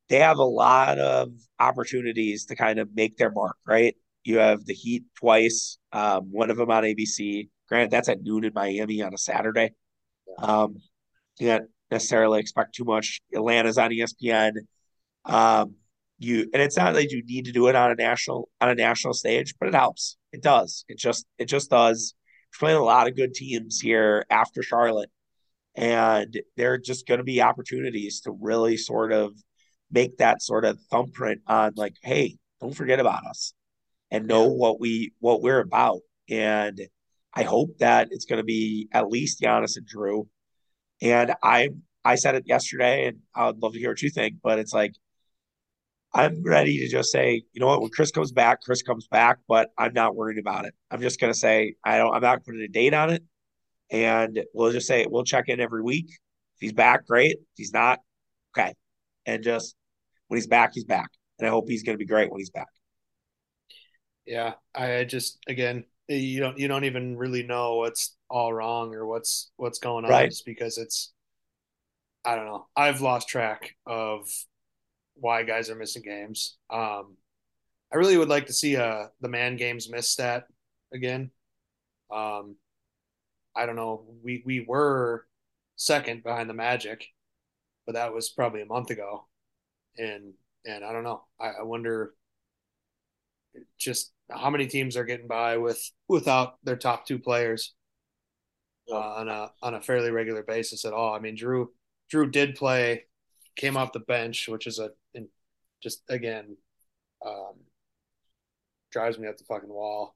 [0.09, 3.95] they have a lot of opportunities to kind of make their mark, right?
[4.23, 7.49] You have the Heat twice, um, one of them on ABC.
[7.67, 9.71] Granted, that's at noon in Miami on a Saturday.
[10.37, 10.75] Um,
[11.39, 13.21] you can't necessarily expect too much.
[13.33, 14.53] Atlanta's on ESPN.
[15.25, 15.75] Um,
[16.17, 18.75] you and it's not that you need to do it on a national on a
[18.75, 20.17] national stage, but it helps.
[20.31, 20.85] It does.
[20.87, 22.13] It just it just does.
[22.53, 25.09] We're playing a lot of good teams here after Charlotte
[25.75, 29.33] and there are just going to be opportunities to really sort of
[29.91, 33.53] make that sort of thumbprint on like, hey, don't forget about us
[34.09, 35.99] and know what we what we're about.
[36.29, 36.79] And
[37.33, 40.27] I hope that it's going to be at least Giannis and Jrue.
[41.01, 41.69] And I
[42.05, 44.35] I said it yesterday, and I would love to hear what you think.
[44.41, 44.93] But it's like
[46.13, 49.39] I'm ready to just say, you know what, when Chris comes back, Chris comes back,
[49.49, 50.73] but I'm not worried about it.
[50.89, 52.15] I'm just going to say I don't.
[52.15, 53.23] I'm not putting a date on it
[54.03, 56.07] and we'll just say we'll check in every week.
[56.09, 57.33] If he's back, great.
[57.33, 57.99] If he's not,
[58.57, 58.73] okay.
[59.25, 59.75] And just
[60.27, 61.09] when he's back, he's back.
[61.39, 62.67] And I hope he's going to be great when he's back.
[64.25, 64.53] yeah.
[64.73, 69.51] I just again, you don't you don't even really know what's all wrong or what's
[69.57, 70.29] what's going on Right.
[70.29, 71.13] just because it's
[72.23, 72.67] I don't know.
[72.75, 74.27] I've lost track of
[75.15, 76.57] why guys are missing games.
[76.69, 77.17] Um,
[77.93, 80.45] I really would like to see uh the man games miss stat
[80.93, 81.31] again.
[82.11, 82.55] Um,
[83.55, 84.05] I don't know.
[84.23, 85.25] We we were
[85.75, 87.05] second behind the Magic,
[87.85, 89.27] but that was probably a month ago.
[89.97, 90.33] And
[90.65, 91.23] and I don't know.
[91.39, 92.13] I, I wonder
[93.77, 97.73] just how many teams are getting by with without their top two players
[98.91, 101.13] uh, on a on a fairly regular basis at all.
[101.13, 101.67] I mean, Jrue
[102.13, 103.05] Jrue did play,
[103.55, 104.91] came off the bench, which is a
[105.81, 106.57] just again
[107.25, 107.55] um,
[108.91, 110.15] drives me up the fucking wall.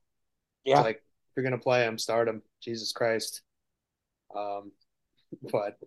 [0.66, 0.82] It's Yeah.
[0.82, 1.04] like if
[1.36, 2.42] you're gonna play him, start him.
[2.62, 3.42] Jesus Christ.
[4.36, 4.72] Um,
[5.52, 5.78] but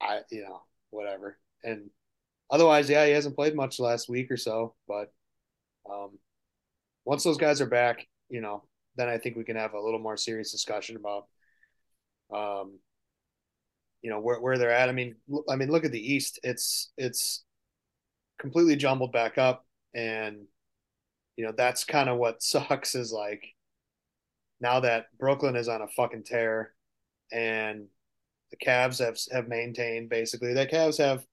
[0.00, 1.38] I, you know, whatever.
[1.62, 1.90] And
[2.50, 4.74] otherwise, yeah, he hasn't played much last week or so.
[4.86, 5.12] But
[5.90, 6.18] um,
[7.04, 8.64] once those guys are back, you know,
[8.96, 11.26] then I think we can have a little more serious discussion about,
[12.32, 12.78] um,
[14.02, 14.90] you know where where they're at.
[14.90, 15.16] I mean,
[15.48, 16.38] I mean, look at the East.
[16.42, 17.42] It's it's
[18.38, 20.44] completely jumbled back up, and
[21.36, 23.53] you know that's kind of what sucks is like
[24.60, 26.72] now that Brooklyn is on a fucking tear,
[27.32, 27.86] and
[28.50, 30.54] the Cavs have have maintained basically.
[30.54, 31.24] The Cavs have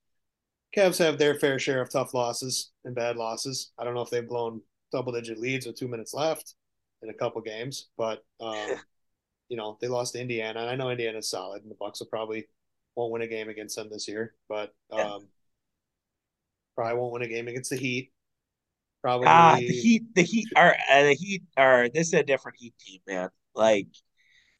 [0.76, 3.72] Cavs have their fair share of tough losses and bad losses.
[3.78, 6.54] I don't know if they've blown double digit leads with two minutes left
[7.02, 8.70] in a couple games, but um,
[9.48, 12.08] you know they lost to Indiana, and I know Indiana's solid, and the Bucks will
[12.08, 12.46] probably
[12.94, 15.18] won't win a game against them this year, but um, yeah.
[16.74, 18.12] probably won't win a game against the Heat.
[19.02, 22.58] Probably ah, the Heat, the Heat are uh, the Heat are this is a different
[22.60, 23.30] Heat team, man.
[23.54, 23.88] Like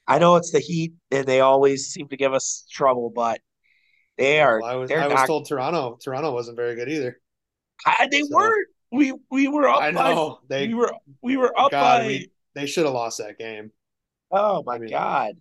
[0.06, 3.40] I know it's the Heat, and they always seem to give us trouble, but
[4.18, 4.60] they are.
[4.60, 5.96] Well, I was, I was not, told Toronto.
[6.02, 7.20] Toronto wasn't very good either.
[7.86, 8.68] I, they so, weren't.
[8.90, 9.80] We we were up.
[9.80, 10.68] I know by, they.
[10.68, 12.06] We were we were up God, by.
[12.06, 13.70] We, they should have lost that game.
[14.30, 15.34] Oh my I mean, God!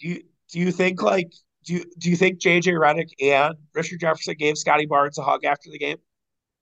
[0.00, 1.30] Do you do you think like
[1.66, 5.44] do you do you think JJ Redick and Richard Jefferson gave Scottie Barnes a hug
[5.44, 5.98] after the game?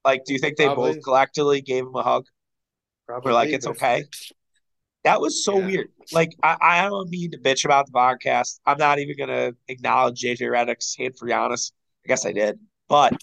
[0.05, 0.95] Like, do you think they probably.
[0.95, 2.27] both collectively gave him a hug?
[3.07, 3.31] Probably.
[3.31, 4.05] We're like, it's okay.
[5.05, 5.67] That was so yeah.
[5.67, 5.89] weird.
[6.13, 8.61] Like, I, I don't mean to bitch about the podcast.
[8.65, 11.73] I'm not even gonna acknowledge JJ Redick's hate for Giannis.
[12.05, 13.15] I guess I did, but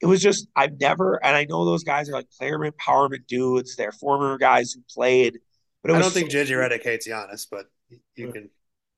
[0.00, 3.76] it was just I've never, and I know those guys are like player empowerment dudes.
[3.76, 5.38] They're former guys who played.
[5.82, 8.50] But I don't think JJ Redick hates Giannis, but you can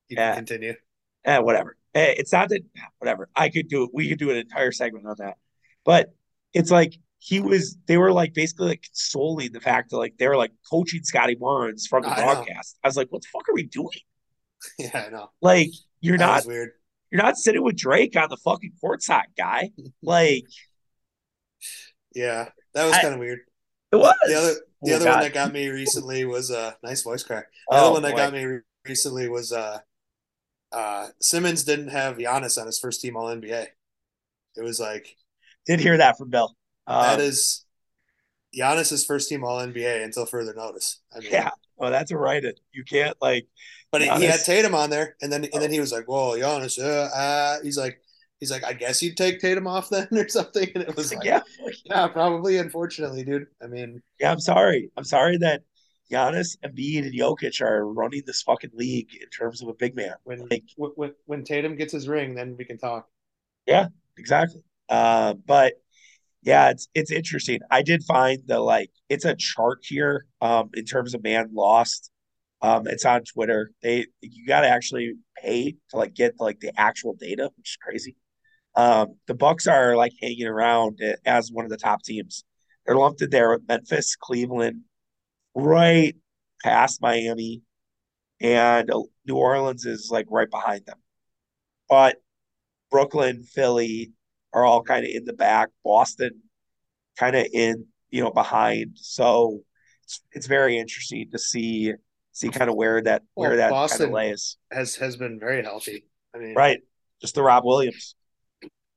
[0.08, 0.34] you yeah.
[0.34, 0.74] can continue.
[1.24, 1.76] Eh, whatever.
[1.94, 2.62] Eh, it's not that
[2.98, 3.28] whatever.
[3.34, 3.90] I could do it.
[3.92, 5.36] We could do an entire segment on that.
[5.84, 6.12] But
[6.54, 10.26] it's like he was they were like basically like consoling the fact that like they
[10.26, 12.76] were like coaching Scottie Barnes from the I broadcast.
[12.76, 12.80] Know.
[12.84, 13.88] I was like, what the fuck are we doing?
[14.78, 15.28] Yeah, I know.
[15.40, 16.70] Like you're that not weird.
[17.10, 19.70] You're not sitting with Drake on the fucking courtside, guy.
[20.02, 20.46] like
[22.14, 23.40] Yeah, that was kind of weird.
[23.90, 24.14] It was.
[24.26, 25.14] The other the oh, other God.
[25.14, 27.46] one that got me recently was a uh, nice voice crack.
[27.68, 28.16] The oh, other one that boy.
[28.18, 29.78] got me recently was uh
[30.72, 33.66] uh Simmons didn't have Giannis on his first team all NBA.
[34.56, 35.16] It was like
[35.66, 36.56] did hear that from Bill.
[36.86, 37.64] Um, that is
[38.56, 41.00] Giannis's first team All NBA until further notice.
[41.14, 42.44] I mean, yeah, well, that's a right.
[42.44, 43.46] It you can't like.
[43.90, 44.18] But Giannis...
[44.18, 47.14] he had Tatum on there, and then and then he was like, "Whoa, Giannis!" Uh,
[47.14, 48.00] uh, he's like,
[48.40, 51.24] he's like, "I guess you'd take Tatum off then, or something." And it was like,
[51.24, 51.40] "Yeah,
[51.84, 53.46] yeah, probably." Unfortunately, dude.
[53.62, 54.90] I mean, yeah, I'm sorry.
[54.96, 55.62] I'm sorry that
[56.10, 60.14] Giannis, Embiid, and Jokic are running this fucking league in terms of a big man.
[60.24, 63.08] When like, when when Tatum gets his ring, then we can talk.
[63.66, 63.88] Yeah,
[64.18, 64.62] exactly.
[64.92, 65.74] Uh, but
[66.42, 67.60] yeah, it's it's interesting.
[67.70, 72.10] I did find the like it's a chart here um in terms of man lost.
[72.62, 73.72] Um it's on Twitter.
[73.82, 78.16] They you gotta actually pay to like get like the actual data, which is crazy.
[78.76, 82.44] Um the Bucks are like hanging around as one of the top teams.
[82.86, 84.82] They're lumped in there with Memphis, Cleveland,
[85.54, 86.14] right
[86.62, 87.62] past Miami,
[88.40, 88.90] and
[89.26, 90.98] New Orleans is like right behind them.
[91.88, 92.16] But
[92.90, 94.12] Brooklyn, Philly,
[94.52, 95.70] are all kind of in the back.
[95.84, 96.42] Boston
[97.18, 98.96] kind of in, you know, behind.
[98.96, 99.60] So
[100.04, 101.92] it's, it's very interesting to see
[102.32, 104.56] see kind of where that well, where that Boston kind of lays.
[104.70, 106.06] Has has been very healthy.
[106.34, 106.80] I mean, right,
[107.20, 108.14] just the Rob Williams,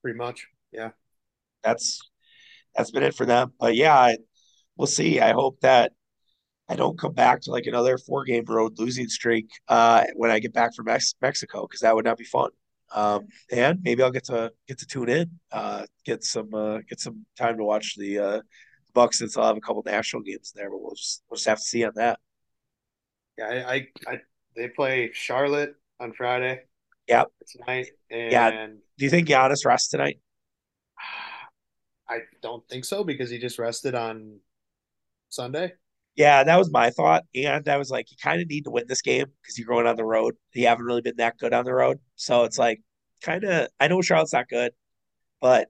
[0.02, 0.48] pretty much.
[0.72, 0.92] Yeah,
[1.64, 2.00] that's
[2.76, 3.54] that's been it for them.
[3.60, 4.18] But yeah, I,
[4.78, 5.20] we'll see.
[5.20, 5.92] I hope that
[6.68, 10.40] I don't come back to like another four game road losing streak uh, when I
[10.40, 12.50] get back from Mex- Mexico because that would not be fun.
[12.94, 17.00] Um, and maybe I'll get to get to tune in, uh, get some uh, get
[17.00, 18.42] some time to watch the uh,
[18.94, 21.58] Bucks since I'll have a couple national games there, but we'll just we'll just have
[21.58, 22.20] to see on that.
[23.38, 24.20] Yeah, I, I, I
[24.56, 26.62] they play Charlotte on Friday.
[27.08, 27.28] Yep.
[27.48, 27.88] Tonight.
[28.10, 28.68] And yeah.
[28.98, 30.20] Do you think Giannis rests tonight?
[32.10, 34.40] I don't think so because he just rested on
[35.30, 35.74] Sunday.
[36.16, 37.26] Yeah, that was my thought.
[37.36, 39.86] And I was like, you kind of need to win this game because you're going
[39.86, 40.36] on the road.
[40.54, 42.00] You haven't really been that good on the road.
[42.16, 42.82] So it's like,
[43.22, 44.72] kind of, I know Charlotte's not good,
[45.42, 45.68] but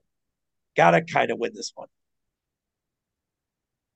[0.77, 1.87] got to kind of win this one.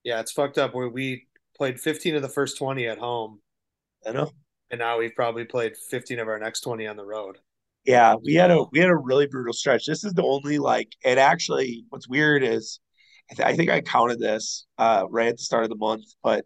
[0.04, 3.42] Yeah, it's fucked up where we played 15 of the first 20 at home.
[4.06, 4.32] I know.
[4.72, 7.38] And now we've probably played 15 of our next 20 on the road.
[7.86, 9.86] Yeah, we had a we had a really brutal stretch.
[9.86, 12.80] This is the only like and actually what's weird is
[13.32, 16.06] I, th- I think I counted this uh, right at the start of the month,
[16.24, 16.46] but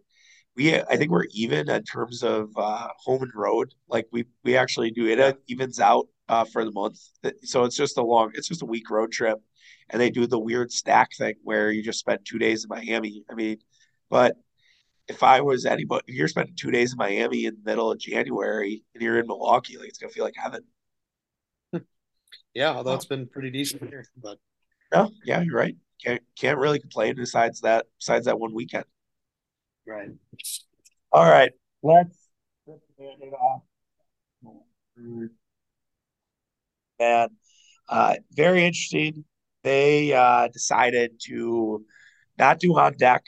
[0.55, 3.73] we I think we're even in terms of uh, home and road.
[3.88, 6.99] Like we we actually do it it evens out uh, for the month.
[7.43, 9.39] So it's just a long, it's just a week road trip,
[9.89, 13.23] and they do the weird stack thing where you just spend two days in Miami.
[13.29, 13.57] I mean,
[14.09, 14.36] but
[15.07, 17.99] if I was anybody, if you're spending two days in Miami in the middle of
[17.99, 20.63] January and you're in Milwaukee, like it's gonna feel like heaven.
[22.55, 24.38] Yeah, although it's been pretty decent here, but
[24.91, 28.85] no, yeah, you're right can't can't really complain besides that besides that one weekend.
[29.85, 30.09] Right.
[31.11, 31.51] All right.
[31.81, 32.17] Let's,
[32.65, 33.61] let's it off.
[36.99, 37.29] man.
[37.89, 39.25] Uh, very interesting.
[39.63, 41.85] They uh, decided to
[42.37, 43.23] not do on deck.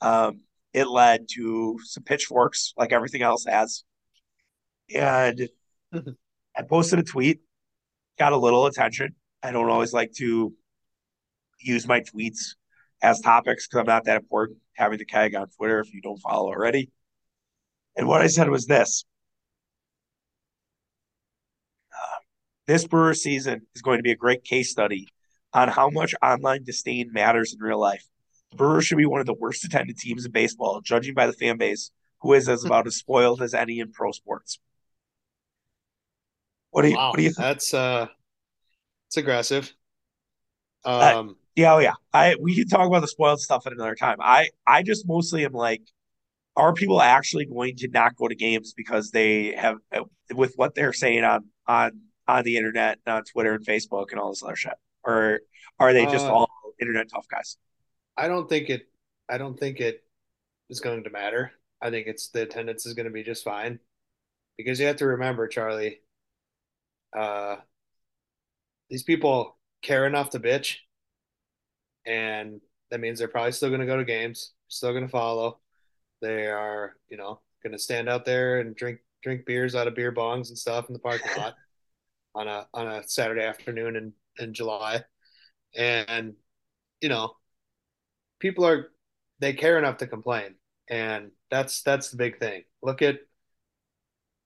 [0.00, 0.40] Um,
[0.72, 3.84] it led to some pitchforks, like everything else has.
[4.94, 5.48] And
[6.56, 7.40] I posted a tweet,
[8.18, 9.14] got a little attention.
[9.42, 10.54] I don't always like to
[11.66, 12.54] use my tweets
[13.02, 14.58] as topics because I'm not that important.
[14.74, 16.90] Having the keg on Twitter if you don't follow already.
[17.96, 19.04] And what I said was this
[21.92, 22.18] uh,
[22.66, 25.08] this Brewer season is going to be a great case study
[25.52, 28.04] on how much online disdain matters in real life.
[28.50, 31.32] The Brewers should be one of the worst attended teams in baseball, judging by the
[31.32, 31.90] fan base,
[32.20, 34.58] who is as about as spoiled as any in pro sports.
[36.70, 37.38] What do you Wow, what do you think?
[37.38, 38.06] that's uh,
[39.08, 39.72] it's aggressive.
[40.84, 41.94] Uh, Um, yeah, oh yeah.
[42.12, 44.18] I we can talk about the spoiled stuff at another time.
[44.20, 45.82] I I just mostly am like,
[46.54, 49.78] are people actually going to not go to games because they have
[50.34, 54.20] with what they're saying on on on the internet, and on Twitter and Facebook and
[54.20, 55.40] all this other shit, or
[55.78, 56.50] are they just uh, all
[56.80, 57.56] internet tough guys?
[58.16, 58.88] I don't think it.
[59.28, 60.04] I don't think it
[60.68, 61.52] is going to matter.
[61.80, 63.80] I think it's the attendance is going to be just fine
[64.56, 66.00] because you have to remember, Charlie.
[67.16, 67.56] Uh,
[68.90, 70.76] these people care enough to bitch,
[72.06, 75.58] and that means they're probably still going to go to games, still going to follow.
[76.22, 79.94] They are, you know, going to stand out there and drink drink beers out of
[79.94, 81.54] beer bongs and stuff in the parking lot
[82.34, 85.02] on a on a Saturday afternoon in in July,
[85.74, 86.34] and
[87.00, 87.34] you know,
[88.38, 88.88] people are
[89.40, 90.54] they care enough to complain,
[90.88, 92.62] and that's that's the big thing.
[92.82, 93.18] Look at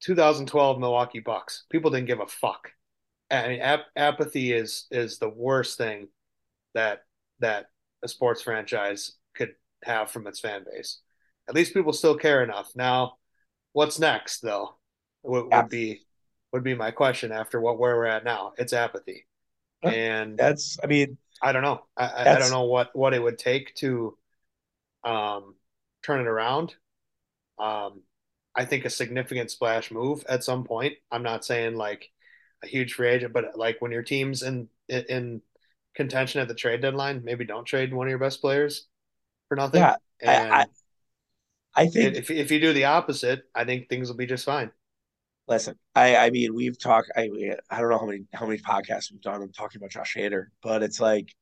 [0.01, 1.65] 2012 Milwaukee Bucks.
[1.71, 2.73] People didn't give a fuck.
[3.31, 6.09] I mean, ap- apathy is is the worst thing
[6.75, 7.03] that
[7.41, 7.67] that
[8.03, 11.01] a sports franchise could have from its fan base.
[11.49, 12.71] At least people still care enough.
[12.75, 13.15] Now,
[13.73, 14.77] what's next though?
[15.23, 16.01] Would, would be
[16.53, 18.53] would be my question after what where we're at now.
[18.57, 19.27] It's apathy,
[19.83, 20.79] and that's.
[20.83, 21.83] I mean, I don't know.
[21.97, 24.17] I I I don't know what what it would take to
[25.05, 25.55] um
[26.03, 26.75] turn it around.
[27.59, 28.03] Um,
[28.55, 30.95] I think a significant splash move at some point.
[31.11, 32.11] I'm not saying like
[32.63, 35.43] a huge free agent, but like when your team's in in
[35.95, 38.87] contention at the trade deadline, maybe don't trade one of your best players
[39.49, 39.93] for nothing.
[40.21, 40.47] yeah.
[40.51, 40.67] I I,
[41.75, 44.73] I think if if you do the opposite, I think things will be just fine.
[45.49, 47.23] Listen, I I mean we've talked I
[47.71, 49.43] I don't know how many how many podcasts we've done.
[49.43, 51.35] I'm talking about Josh Hader, but it's like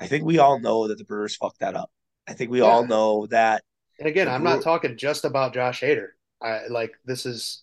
[0.00, 1.90] I think we all know that the Brewers fucked that up.
[2.28, 3.64] I think we all know that
[3.98, 6.08] And again, I'm not talking just about Josh Hader.
[6.42, 7.62] I like this is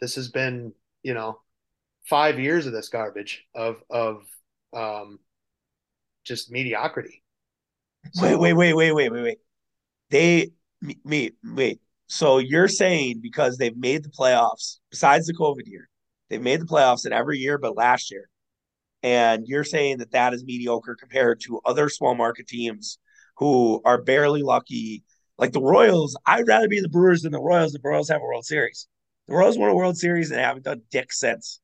[0.00, 0.72] this has been,
[1.02, 1.40] you know,
[2.04, 4.24] five years of this garbage of of
[4.72, 5.18] um
[6.26, 7.22] just mediocrity.
[8.20, 9.38] wait wait wait wait wait wait wait
[10.10, 10.50] they
[10.80, 11.80] me, me wait.
[12.08, 15.88] So you're saying because they've made the playoffs besides the COVID year,
[16.28, 18.28] they've made the playoffs in every year but last year,
[19.02, 22.98] and you're saying that that is mediocre compared to other small market teams
[23.38, 25.02] who are barely lucky.
[25.38, 27.72] Like the Royals, I'd rather be the Brewers than the Royals.
[27.72, 28.88] The Royals have a World Series.
[29.28, 31.60] The Royals won a World Series and haven't done dick since.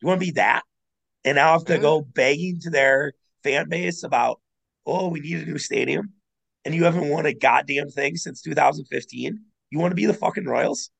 [0.00, 0.62] You want to be that?
[1.24, 3.14] And now have to eh, go begging to their
[3.48, 4.40] fan base about,
[4.86, 6.12] oh, we need a new stadium.
[6.64, 9.40] And you haven't won a goddamn thing since 2015.
[9.70, 10.90] You want to be the fucking Royals?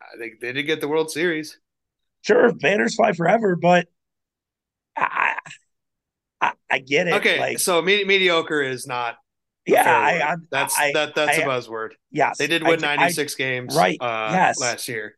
[0.00, 1.58] I think they did get the World Series.
[2.22, 3.86] Sure, banners fly forever, but
[4.96, 5.36] I,
[6.40, 7.14] I, I get it.
[7.14, 9.16] Okay, Like, so me mediocre is not
[9.66, 10.32] yeah, I.
[10.32, 11.92] I, That's I, that that's a buzzword.
[12.10, 15.16] Yes they did win I, 96 games right, uh yes, last year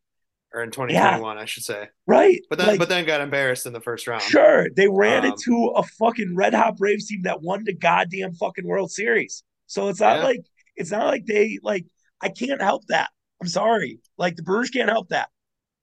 [0.56, 1.88] or in yeah, 2021, I should say.
[2.06, 2.40] right.
[2.48, 4.22] But then Like, but then got embarrassed in the first round.
[4.22, 8.34] Sure, they ran Um into a fucking Red Hot Braves team that won the goddamn
[8.34, 9.44] fucking World Series.
[9.66, 10.24] So it's not yeah.
[10.24, 10.40] like
[10.76, 11.84] it's not like they like
[12.22, 13.10] I can't help that.
[13.40, 14.00] I'm sorry.
[14.16, 15.28] Like the Brewers can't help that.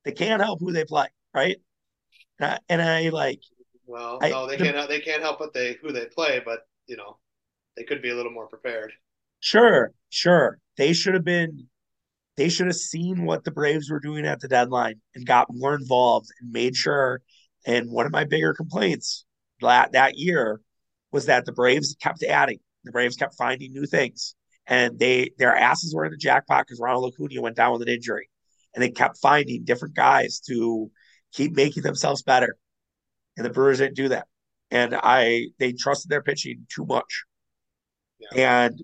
[0.05, 1.57] They can't help who they play, right?
[2.39, 3.41] And I, and I like
[3.86, 6.61] Well, I no, they the can't they can't help what they who they play, but
[6.88, 7.17] you know,
[7.78, 8.91] they could be a little more prepared.
[9.39, 10.59] sure, sure.
[10.78, 11.67] They should have been
[12.36, 15.76] they should have seen what the Braves were doing at the deadline and got more
[15.76, 17.22] involved and made sure.
[17.66, 19.26] And one of my bigger complaints
[19.62, 20.60] that that year
[21.12, 22.60] was that the Braves kept adding.
[22.84, 24.36] The Braves kept finding new things,
[24.68, 27.88] and they their asses were in the jackpot because Ronald Acuna went down with an
[27.88, 28.30] injury,
[28.74, 30.92] and they kept finding different guys to
[31.32, 32.58] keep making themselves better.
[33.38, 34.28] And the Brewers didn't do that,
[34.70, 37.24] and I they trusted their pitching too much,
[38.20, 38.66] Yeah.
[38.66, 38.84] and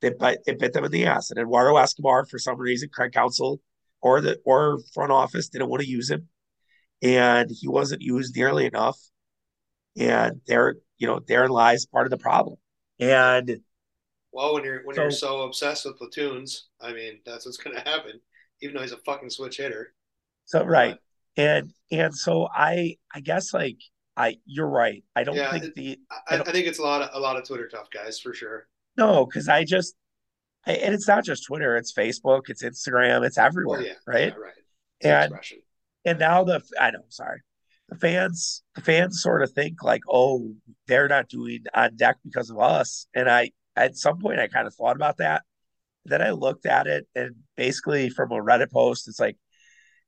[0.00, 1.30] they bit, it bit them in the ass.
[1.30, 3.60] And Eduardo Escobar, for some reason, Craig Counsell
[4.02, 6.28] or the or front office didn't want to use him,
[7.02, 8.98] and he wasn't used nearly enough.
[9.96, 12.56] And there, you know, therein lies part of the problem.
[12.98, 13.60] And
[14.32, 17.80] Well, when you're when you're so, so obsessed with platoons, I mean, that's what's gonna
[17.88, 18.20] happen.
[18.60, 19.94] Even though he's a fucking switch hitter.
[20.44, 21.02] so right, But
[21.36, 23.78] and and so I, I guess like
[24.16, 25.04] I you're right.
[25.14, 27.36] I don't Yeah, think the I I, I think it's a lot of a lot
[27.36, 28.68] of Twitter tough guys for sure.
[29.00, 29.94] Know because I just
[30.66, 33.92] I, and it's not just Twitter, it's Facebook, it's Instagram, it's Well, everywhere, oh, yeah,
[34.06, 34.32] right?
[34.36, 34.52] yeah, right.
[35.00, 35.58] It's And expression.
[36.04, 37.40] and now the I know, sorry.
[37.88, 40.54] The fans the fans sort of think like, oh,
[40.86, 43.06] they're not doing on deck because of us.
[43.14, 45.42] And I at some point I kind of thought about that.
[46.04, 49.36] Then I looked at it and basically from a Reddit post, it's like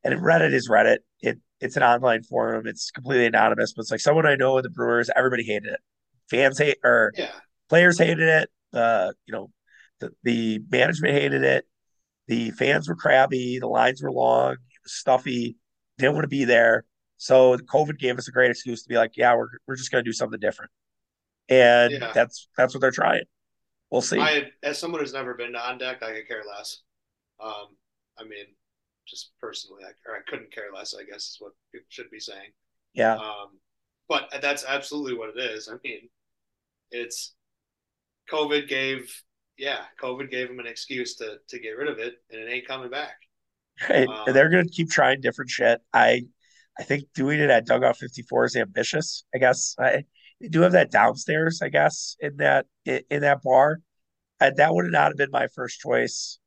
[0.04, 0.98] and Reddit is Reddit.
[1.20, 2.66] It it's an online forum.
[2.66, 5.80] It's completely anonymous, but it's like someone I know in the Brewers, everybody hated it.
[6.28, 7.30] Fans hate or Yeah,
[7.68, 8.50] players hated it.
[8.72, 9.50] Uh, you know,
[10.00, 11.66] the, the management hated it.
[12.28, 13.58] The fans were crabby.
[13.58, 14.52] The lines were long.
[14.52, 15.56] It was stuffy.
[15.98, 16.84] Didn't want to be there.
[17.16, 20.04] So COVID gave us a great excuse to be like, yeah, we're we're just going
[20.04, 20.72] to do something different,
[21.48, 22.10] and yeah.
[22.12, 23.22] that's that's what they're trying.
[23.92, 24.18] We'll see.
[24.18, 26.80] I, as someone who's never been on deck, I could care less.
[27.38, 27.76] Um,
[28.18, 28.46] I mean,
[29.06, 30.94] just personally, I, or I couldn't care less.
[30.98, 32.50] I guess is what people should be saying.
[32.94, 33.60] Yeah, Um,
[34.08, 35.68] but that's absolutely what it is.
[35.68, 36.08] I mean,
[36.90, 37.34] it's
[38.30, 39.12] COVID gave,
[39.56, 42.66] yeah, COVID gave them an excuse to to get rid of it, and it ain't
[42.66, 43.16] coming back.
[43.88, 45.80] and Um, they're going to keep trying different shit.
[45.92, 46.22] I
[46.78, 49.24] I think doing it at Dugout 54 is ambitious.
[49.34, 50.04] I guess I
[50.40, 51.60] they do have that downstairs.
[51.62, 53.80] I guess in that in, in that bar.
[54.40, 56.38] And that would not have been my first choice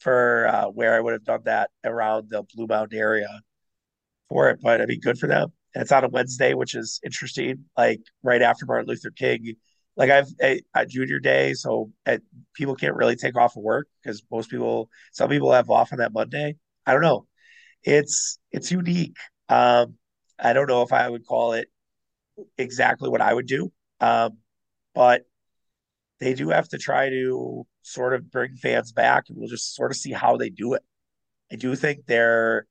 [0.00, 3.28] for uh, where I would have done that around the Blue Mound area
[4.28, 4.58] for it.
[4.60, 5.52] But I mean, good for them.
[5.74, 7.66] And it's on a Wednesday, which is interesting.
[7.76, 9.54] Like right after Martin Luther King.
[9.96, 12.18] Like I've a, a junior day, so uh
[12.54, 15.98] people can't really take off of work because most people, some people have off on
[15.98, 16.56] that Monday.
[16.86, 17.26] I don't know.
[17.84, 19.16] It's it's unique.
[19.48, 19.94] Um,
[20.38, 21.68] I don't know if I would call it
[22.58, 24.38] exactly what I would do, um,
[24.94, 25.24] but
[26.20, 29.90] they do have to try to sort of bring fans back, and we'll just sort
[29.90, 30.82] of see how they do it.
[31.52, 32.66] I do think they're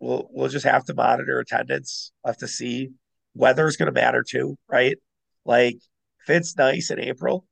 [0.00, 2.12] we'll we'll just have to monitor attendance.
[2.24, 2.90] We'll have to see.
[3.34, 4.98] Weather's going to matter too, right?
[5.44, 5.78] Like
[6.22, 7.46] if it's nice in April,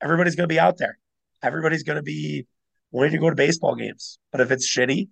[0.00, 0.98] everybody's going to be out there.
[1.42, 2.46] Everybody's going to be
[2.90, 4.18] wanting to go to baseball games.
[4.30, 5.08] But if it's shitty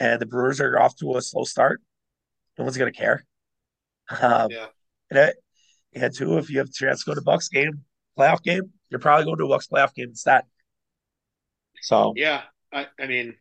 [0.00, 1.80] and the Brewers are off to a slow start,
[2.58, 3.24] no one's going to care.
[4.20, 4.66] Um, yeah,
[5.94, 7.84] and, two, if you have a chance to go to Bucks game,
[8.18, 10.42] playoff game, you're probably going to a Bucks playoff game instead.
[11.82, 12.42] So yeah.
[12.72, 13.34] I, I mean,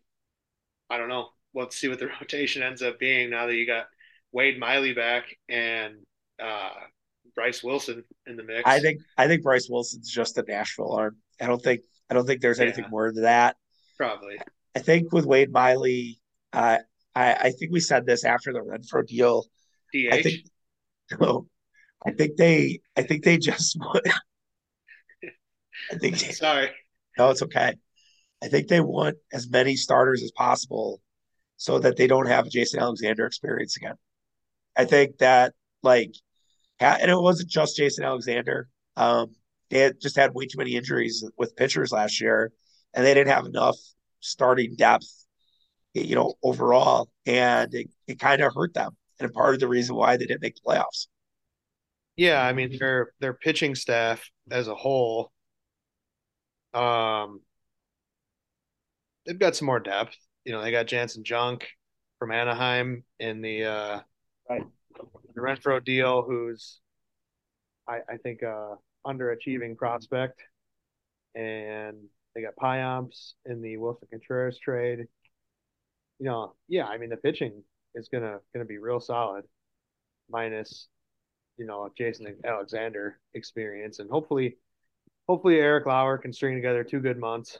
[0.89, 1.30] I don't know.
[1.53, 3.88] Let's see what the rotation ends up being now that you got
[4.32, 5.95] Wade Miley back and
[6.41, 6.70] uh,
[7.38, 8.64] Bryce Wilson in the mix.
[8.66, 11.16] I think I think Bryce Wilson's just a Nashville arm.
[11.40, 13.56] I don't think I don't think there's anything Yeah, more to that.
[13.96, 14.38] probably.
[14.76, 16.20] I think with Wade Miley,
[16.52, 16.80] uh,
[17.16, 19.46] I I think we said this after the Renfroe deal.
[20.12, 20.48] I think
[21.22, 21.48] no,
[22.06, 23.78] I think they I think they just
[25.92, 26.70] I think Sorry.
[27.18, 27.76] no, it's okay.
[28.44, 31.02] I think they want as many starters as possible
[31.56, 33.96] so that they don't have a Jason Alexander experience again.
[34.76, 36.14] I think that like
[36.80, 38.69] and it wasn't just Jason Alexander.
[38.95, 39.36] Um,
[39.69, 42.51] they had just had way too many injuries with pitchers last year,
[42.93, 43.78] and they didn't have enough
[44.19, 45.07] starting depth,
[45.93, 48.95] you know, overall, and it, it kind of hurt them.
[49.19, 51.07] And part of the reason why they didn't make the playoffs.
[52.15, 55.32] Yeah, I mean their their pitching staff as a whole,
[56.73, 57.41] um,
[59.25, 60.15] they've got some more depth.
[60.45, 61.67] You know, they got Janson Junk
[62.19, 63.99] from Anaheim in the uh
[64.49, 64.63] Right.
[65.38, 66.80] The Renfroe deal, who's
[67.88, 68.74] I, I think uh
[69.06, 70.42] underachieving prospect.
[71.36, 71.98] And
[72.34, 75.06] they got Payamps in the Wilson Contreras trade.
[76.18, 77.64] You know, yeah, I mean the pitching
[77.94, 79.46] is gonna gonna be real solid,
[80.28, 80.88] minus,
[81.58, 84.00] you know, Jason Alexander experience.
[84.00, 84.58] And hopefully
[85.30, 87.60] hopefully Eric Lauer can string together two good months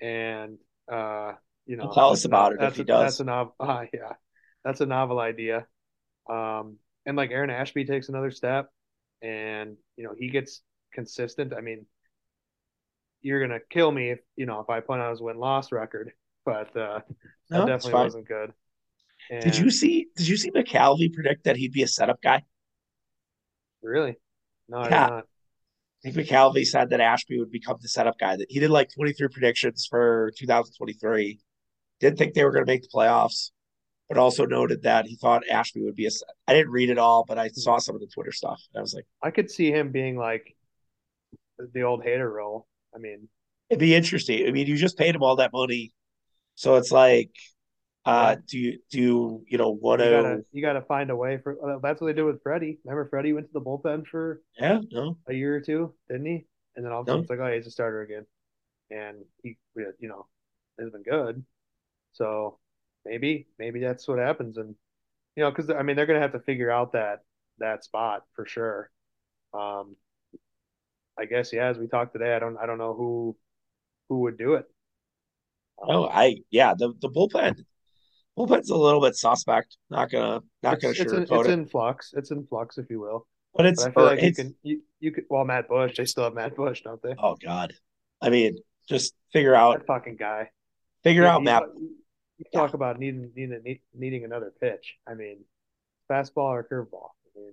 [0.00, 0.58] and
[0.90, 1.34] uh
[1.66, 3.84] you know Tell us a about no- it if he a, that's a novel uh,
[3.94, 4.14] yeah
[4.64, 5.66] that's a novel idea
[6.28, 8.70] um and like Aaron Ashby takes another step
[9.22, 11.86] and you know he gets consistent I mean
[13.22, 16.12] you're gonna kill me if you know if I point out his win loss record
[16.44, 17.00] but uh
[17.52, 18.52] that No, it's definitely wasn't good
[19.40, 20.08] Did you see?
[20.16, 22.42] Did you see McCalvy predict that he'd be a setup guy?
[23.82, 24.16] really
[24.68, 25.26] no I did Yeah, not
[26.04, 28.36] I think McCalvy said that Ashby would become the setup guy.
[28.36, 31.40] That he did like 23 predictions for 2023.
[32.00, 33.50] Didn't think they were going to make the playoffs,
[34.08, 36.10] but also noted that he thought Ashby would be a.
[36.46, 38.62] I didn't read it all, but I saw some of the Twitter stuff.
[38.76, 40.56] I was like, I could see him being like
[41.72, 43.28] the old Hader role I mean
[43.70, 44.46] it'd be interesting.
[44.46, 45.92] I mean, you just paid him all that money,
[46.54, 47.30] so it's like,
[48.04, 50.44] yeah uh, do you do you, you know want You to?
[50.52, 52.78] you gotta find a way for uh, that's what they did with Freddie.
[52.84, 56.46] Remember Freddie went to the bullpen for Yeah, no, a year or two, didn't he?
[56.76, 58.26] And then all of a sudden no, it's like, oh, he's a starter again,
[58.90, 60.26] and he, you know,
[60.78, 61.44] has been good.
[62.12, 62.58] So
[63.06, 64.74] maybe maybe that's what happens, and
[65.36, 67.20] you know, because I mean they're gonna have to figure out that
[67.58, 68.90] that spot for sure.
[69.54, 69.96] Um,
[71.18, 73.36] I guess yeah, as we talked today, I don't I don't know who
[74.08, 74.66] who would do it.
[75.78, 77.64] Oh, I yeah, the the bullpen
[78.38, 79.76] bullpen's a little bit suspect.
[79.90, 82.12] Not gonna not It's gonna it's in, sugarcoat it's it, in flux.
[82.16, 83.26] It's in flux, if you will.
[83.54, 85.96] but it's But I feel like you can you you could well Matt Bush.
[85.96, 87.16] They still have Matt Bush, don't they?
[87.18, 87.74] oh god.
[88.20, 90.50] I mean, just figure out That fucking guy.
[91.02, 91.42] figure You, out
[92.38, 92.60] you, you Yeah.
[92.60, 94.94] talk about needing needing needing another pitch.
[95.06, 95.44] I mean,
[96.10, 97.10] fastball or curveball.
[97.36, 97.52] I mean,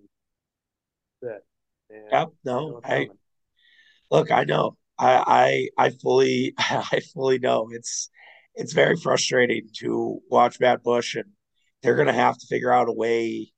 [1.22, 1.46] that's it.
[1.96, 3.10] And Yep, no, I
[4.12, 4.78] look, I know.
[4.98, 7.70] I I I fully I fully know.
[7.72, 8.10] It's
[8.56, 11.26] it's very frustrating to watch Matt Bush and
[11.82, 13.52] they're gonna have to figure out a way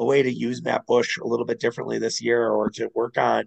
[0.00, 3.18] a way to use Matt Bush a little bit differently this year or to work
[3.18, 3.44] on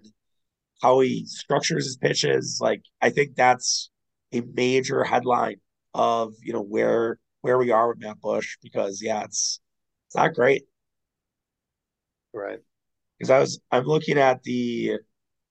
[0.82, 2.58] how he structures his pitches.
[2.60, 3.90] Like I think that's
[4.32, 5.56] a major headline
[5.96, 9.60] of, you know, where where we are with Matt Bush because yeah, it's
[10.08, 10.64] it's not great.
[12.32, 12.60] Right.
[13.18, 14.98] Because I was I'm looking at the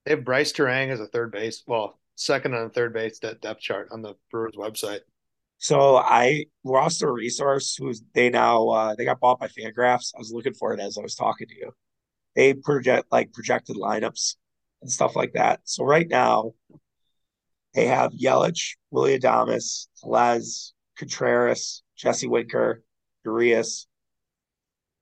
[0.06, 1.64] They have Brice Turang as a third base.
[1.68, 5.02] Well, second on third base that depth chart on the Brewers website.
[5.58, 10.14] So I Roster Resource, who's they now uh, they got bought by Fangraphs.
[10.16, 11.72] I was looking for it as I was talking to you.
[12.36, 14.36] They project like projected lineups
[14.82, 15.62] and stuff like that.
[15.64, 16.54] So right now
[17.76, 22.82] they have Yelich, Willy Adames, Les, Contreras, Jesse Winker,
[23.26, 23.88] Urias,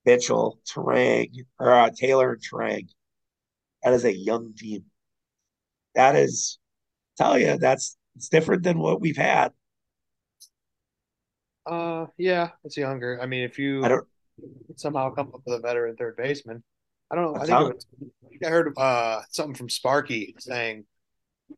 [0.04, 2.88] Mitchell, Turang, or uh, Taylor and Turang.
[3.82, 4.84] That is a young team.
[5.94, 6.58] That is,
[7.16, 9.52] tell you, that's it's different than what we've had.
[11.64, 13.18] Uh, yeah, it's younger.
[13.22, 14.06] I mean, if I you don't.
[14.76, 16.62] somehow come up with a veteran third baseman,
[17.10, 17.40] I don't know.
[17.40, 17.86] I'm think it was,
[18.24, 20.84] I think I heard uh something from Sparky saying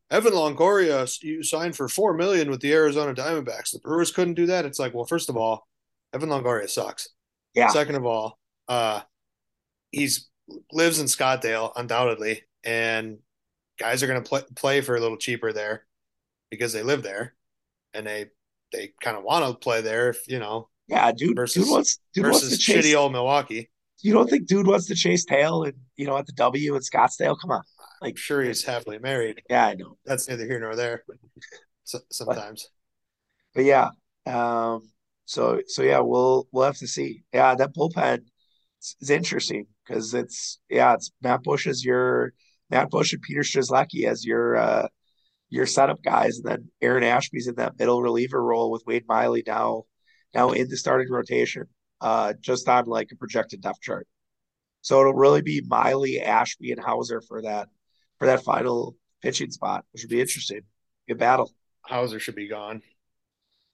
[0.09, 3.71] Evan Longoria you signed for four million with the Arizona Diamondbacks.
[3.71, 4.65] The Brewers couldn't do that.
[4.65, 5.67] It's like, well, first of all,
[6.13, 7.09] Evan Longoria sucks.
[7.53, 9.01] Yeah, Second of all, uh,
[9.91, 10.29] he's
[10.71, 13.17] lives in Scottsdale undoubtedly, and
[13.79, 15.85] guys are going to play play for a little cheaper there
[16.49, 17.35] because they live there
[17.93, 18.27] and they
[18.71, 21.29] they kind of want to play there, if, you know, yeah, dude.
[21.29, 22.85] Dude versus wants dude wants to versus chase.
[22.85, 23.69] shitty old Milwaukee.
[24.01, 26.81] You don't think dude wants to chase tail and you know at the W in
[26.81, 27.37] Scottsdale?
[27.39, 27.63] Come on,
[28.01, 29.41] like sure he's happily married.
[29.49, 31.03] yeah, I know, That's neither here nor there.
[31.83, 32.69] So, but sometimes,
[33.55, 33.89] but yeah.
[34.25, 34.91] Um.
[35.25, 37.23] So so yeah, we'll we'll have to see.
[37.33, 38.19] Yeah, that bullpen
[38.81, 42.33] is, is interesting because it's yeah, it's Matt Bush as your
[42.69, 44.87] Matt Bush and Peter Strzelecki as your uh
[45.49, 49.43] your setup guys, and then Aaron Ashby's in that middle reliever role with Wade Miley
[49.47, 49.83] now
[50.33, 51.63] now in the starting rotation,
[52.01, 54.07] uh, just on like a projected depth chart.
[54.81, 57.69] So it'll really be Miley, Ashby, and Houser for that
[58.19, 60.61] for that final pitching spot, which would be interesting.
[61.07, 61.51] Good battle.
[61.85, 62.81] Houser should be gone.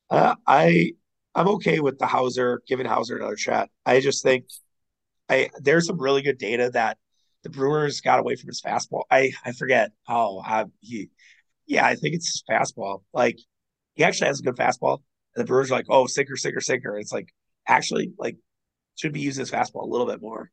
[0.09, 0.93] Uh, I
[1.35, 3.69] I'm okay with the Houser giving Houser another shot.
[3.85, 4.45] I just think
[5.29, 6.97] I there's some really good data that
[7.43, 9.03] the Brewers got away from his fastball.
[9.09, 9.91] I I forget.
[10.07, 11.09] Oh, I, he
[11.67, 13.03] yeah, I think it's his fastball.
[13.13, 13.39] Like
[13.95, 14.99] he actually has a good fastball.
[15.35, 16.97] And the Brewers are like, oh, sinker, sinker, sinker.
[16.97, 17.29] It's like
[17.67, 18.37] actually like
[18.95, 20.51] should be using his fastball a little bit more.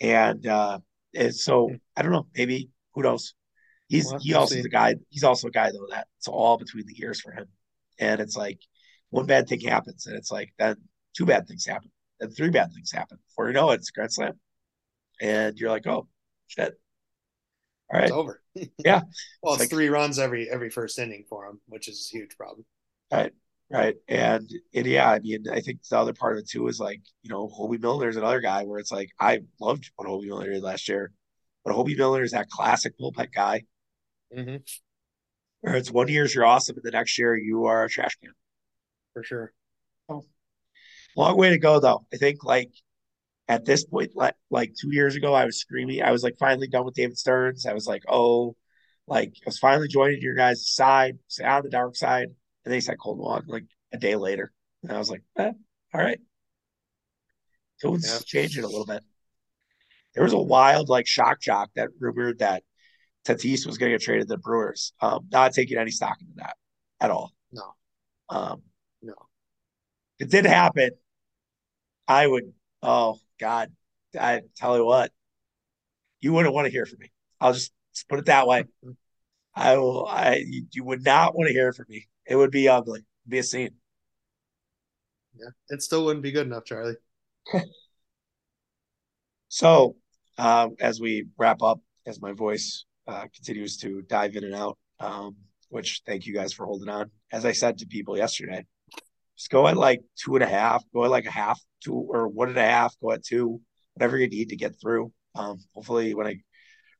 [0.00, 0.78] And uh
[1.14, 3.34] and so I don't know, maybe who knows.
[3.88, 4.96] He's We'll he also is a guy.
[5.10, 7.46] He's also a guy though that it's all between the ears for him,
[7.98, 8.60] and it's like
[9.10, 10.76] one bad thing happens, and it's like then
[11.16, 11.90] two bad things happen,
[12.20, 13.18] and three bad things happen.
[13.28, 14.38] Before you know it, it's grand slam,
[15.20, 16.08] and you're like, oh
[16.48, 16.74] shit,
[17.92, 18.04] All right.
[18.04, 18.40] It's over.
[18.84, 19.02] yeah,
[19.42, 22.16] Well, it's it's like three runs every every first inning for him, which is a
[22.16, 22.64] huge problem.
[23.12, 23.32] right,
[23.70, 26.80] right, and and yeah, I mean, I think the other part of it too is
[26.80, 30.50] like you know, Hoby Milner's another guy where it's like I loved what Hoby Milner
[30.52, 31.12] did last year,
[31.64, 33.62] but Hoby Milner is that classic bullpen guy
[34.36, 34.56] Mm-hmm.
[35.60, 38.32] where it's one year you're awesome, and the next year you are a trash can.
[39.12, 39.52] for sure.
[41.16, 42.04] Long way to go though.
[42.12, 42.72] I think like
[43.46, 46.02] at this point, like like two years ago, I was screaming.
[46.02, 47.66] I was like finally done with David Stearns.
[47.66, 48.56] I was like, oh,
[49.06, 52.28] like I was finally joining your guys' side, say on the dark side.
[52.64, 54.50] And they said Kolten Wong like a day later.
[54.82, 55.52] And I was like, eh,
[55.92, 56.18] all right.
[57.82, 57.90] Yeah.
[57.90, 59.04] Tune's changing a little bit.
[60.14, 62.62] There was a wild like shock jock that rumored that
[63.26, 64.92] Tatis was going to get traded to the Brewers.
[65.00, 66.56] Um, not taking any stock into that
[67.00, 67.32] at all.
[67.52, 67.74] No,
[68.28, 68.62] Um,
[69.02, 69.14] no.
[70.18, 70.90] if it did happen,
[72.06, 72.52] I would.
[72.82, 73.72] Oh God,
[74.18, 75.10] I tell you what,
[76.20, 77.10] you wouldn't want to hear from me.
[77.40, 78.64] I'll just, just put it that way.
[79.54, 80.06] I will.
[80.06, 82.08] I you, you would not want to hear from me.
[82.26, 83.00] It would be ugly.
[83.00, 83.70] It'd be a scene.
[85.36, 86.96] Yeah, it still wouldn't be good enough, Charlie.
[89.48, 89.96] So,
[90.38, 94.78] um, as we wrap up, as my voice uh, continues to dive in and out,
[95.00, 95.36] um,
[95.68, 97.10] which thank you guys for holding on.
[97.32, 98.64] As I said to people yesterday,
[99.36, 102.28] just go at like two and a half, go at like a half, two or
[102.28, 103.60] one and a half, go at two,
[103.94, 105.12] whatever you need to get through.
[105.34, 106.36] Um, hopefully, when I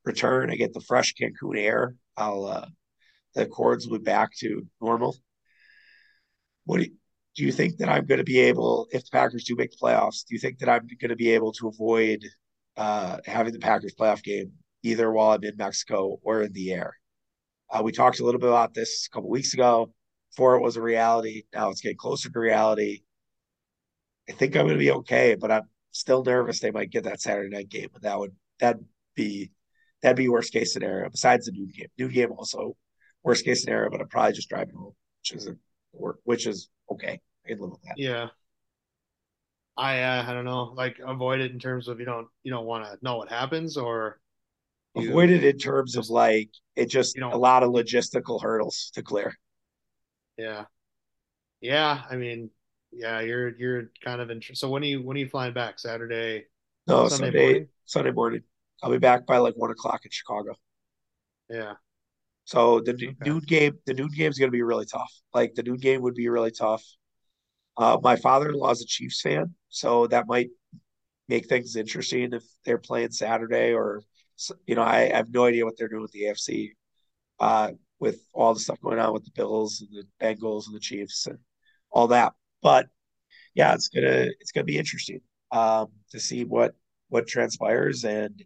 [0.05, 1.95] return, I get the fresh Cancun air.
[2.17, 2.67] I'll uh,
[3.35, 5.17] the cords will be back to normal.
[6.65, 6.93] What do you,
[7.37, 9.77] do you think that I'm going to be able, if the Packers do make the
[9.83, 12.25] playoffs, do you think that I'm going to be able to avoid
[12.77, 14.53] uh, having the Packers playoff game
[14.83, 16.95] either while I'm in Mexico or in the air?
[17.71, 19.93] Uh, we talked a little bit about this a couple weeks ago.
[20.31, 23.03] Before it was a reality, now it's getting closer to reality.
[24.29, 27.21] I think I'm going to be okay, but I'm still nervous they might get that
[27.21, 29.53] Saturday night game, and that would that'd be
[30.03, 31.09] that'd be worst case scenario.
[31.09, 32.77] Besides the noon game, noon game also
[33.23, 35.57] worst case scenario, but I'm probably just driving home, which is a
[36.25, 37.21] which is okay.
[37.45, 37.95] I can live with that.
[37.97, 38.29] Yeah.
[39.77, 42.67] I uh, I don't know, like avoid it in terms of you don't you don't
[42.67, 44.21] want to know what happens or
[44.97, 48.91] avoid it in terms of like it just you know a lot of logistical hurdles
[48.95, 49.35] to clear.
[50.37, 50.65] Yeah.
[51.61, 52.51] Yeah, I mean,
[52.93, 55.79] yeah, you're you're kind of in so when are you when are you flying back?
[55.79, 56.45] Saturday?
[56.87, 57.69] No, Sunday Sunday morning.
[57.87, 58.43] Sunday morning.
[58.83, 60.55] I'll be back by like one o'clock in Chicago.
[61.49, 61.75] Yeah.
[62.45, 63.17] So the okay.
[63.25, 65.11] noon game, the noon game is going to be really tough.
[65.33, 66.85] Like the noon game would be really tough.
[67.77, 70.51] Uh, my father-in-law is a Chiefs fan, so that might
[71.29, 74.03] make things interesting if they're playing Saturday or
[74.67, 76.71] you know I, I have no idea what they're doing with the AFC
[77.41, 80.81] uh, with all the stuff going on with the Bills and the Bengals and the
[80.81, 81.39] Chiefs and
[81.91, 82.33] all that.
[82.63, 82.89] But
[83.55, 85.21] yeah, it's gonna it's gonna be interesting
[85.53, 86.75] um, to see what
[87.09, 88.43] what transpires and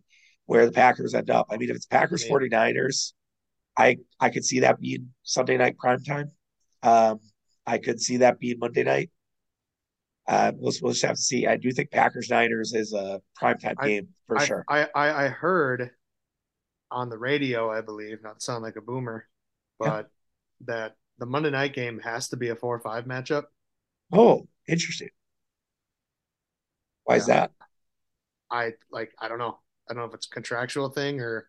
[0.47, 1.47] where the Packers end up.
[1.51, 3.13] I mean, if it's Packers 49ers,
[3.77, 6.31] I I could see that being Sunday night prime time.
[6.83, 7.21] Um,
[7.67, 9.11] I could see that being Monday night.
[10.29, 11.47] Uh, we'll, we'll just have to see.
[11.47, 14.65] I do think Packers Niners is a primetime I, game for I, sure.
[14.69, 15.91] I, I, I heard
[16.91, 19.27] on the radio, I believe, not sound like a boomer,
[19.79, 20.11] but
[20.67, 20.67] yeah.
[20.67, 23.45] that the Monday night game has to be a four or five matchup.
[24.13, 25.09] Oh, interesting.
[27.05, 27.21] Why yeah.
[27.21, 27.51] is that?
[28.51, 29.59] I like I don't know.
[29.89, 31.49] I don't know if it's a contractual thing or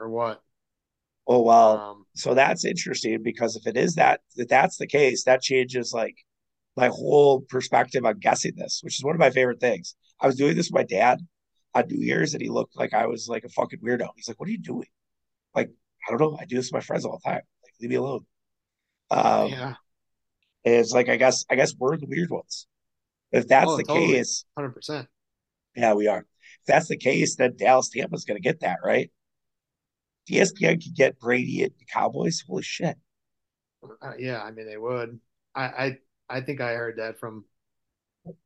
[0.00, 0.42] or what.
[1.28, 5.24] Oh well, um, so that's interesting because if it is that if that's the case,
[5.24, 6.16] that changes like
[6.76, 9.94] my whole perspective on guessing this, which is one of my favorite things.
[10.20, 11.20] I was doing this with my dad
[11.74, 14.08] on New Year's, and he looked like I was like a fucking weirdo.
[14.16, 14.88] He's like, "What are you doing?"
[15.54, 15.70] Like,
[16.06, 16.38] I don't know.
[16.40, 17.42] I do this with my friends all the time.
[17.64, 18.26] Like, leave me alone.
[19.10, 19.74] Um, yeah.
[20.64, 22.66] It's like I guess I guess we're the weird ones.
[23.32, 24.14] If that's oh, the totally.
[24.14, 25.08] case, hundred percent.
[25.74, 26.18] Yeah, we are.
[26.18, 29.10] If that's the case, then Dallas Tampa's going to get that right.
[30.30, 32.44] ESPN could get Brady at the Cowboys.
[32.46, 32.96] Holy shit!
[33.82, 35.18] Uh, yeah, I mean they would.
[35.54, 35.98] I, I
[36.30, 37.44] I think I heard that from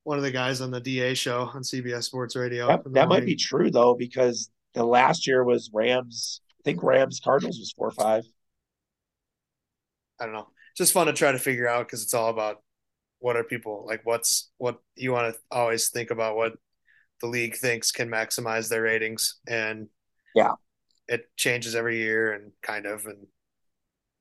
[0.03, 2.67] one of the guys on the DA show on CBS Sports Radio.
[2.67, 6.41] That, that might be true though, because the last year was Rams.
[6.61, 8.25] I think Rams Cardinals was four or five.
[10.19, 10.49] I don't know.
[10.77, 12.63] Just fun to try to figure out because it's all about
[13.19, 14.01] what are people like.
[14.05, 16.55] What's what you want to always think about what
[17.21, 19.89] the league thinks can maximize their ratings, and
[20.35, 20.53] yeah,
[21.09, 23.27] it changes every year and kind of and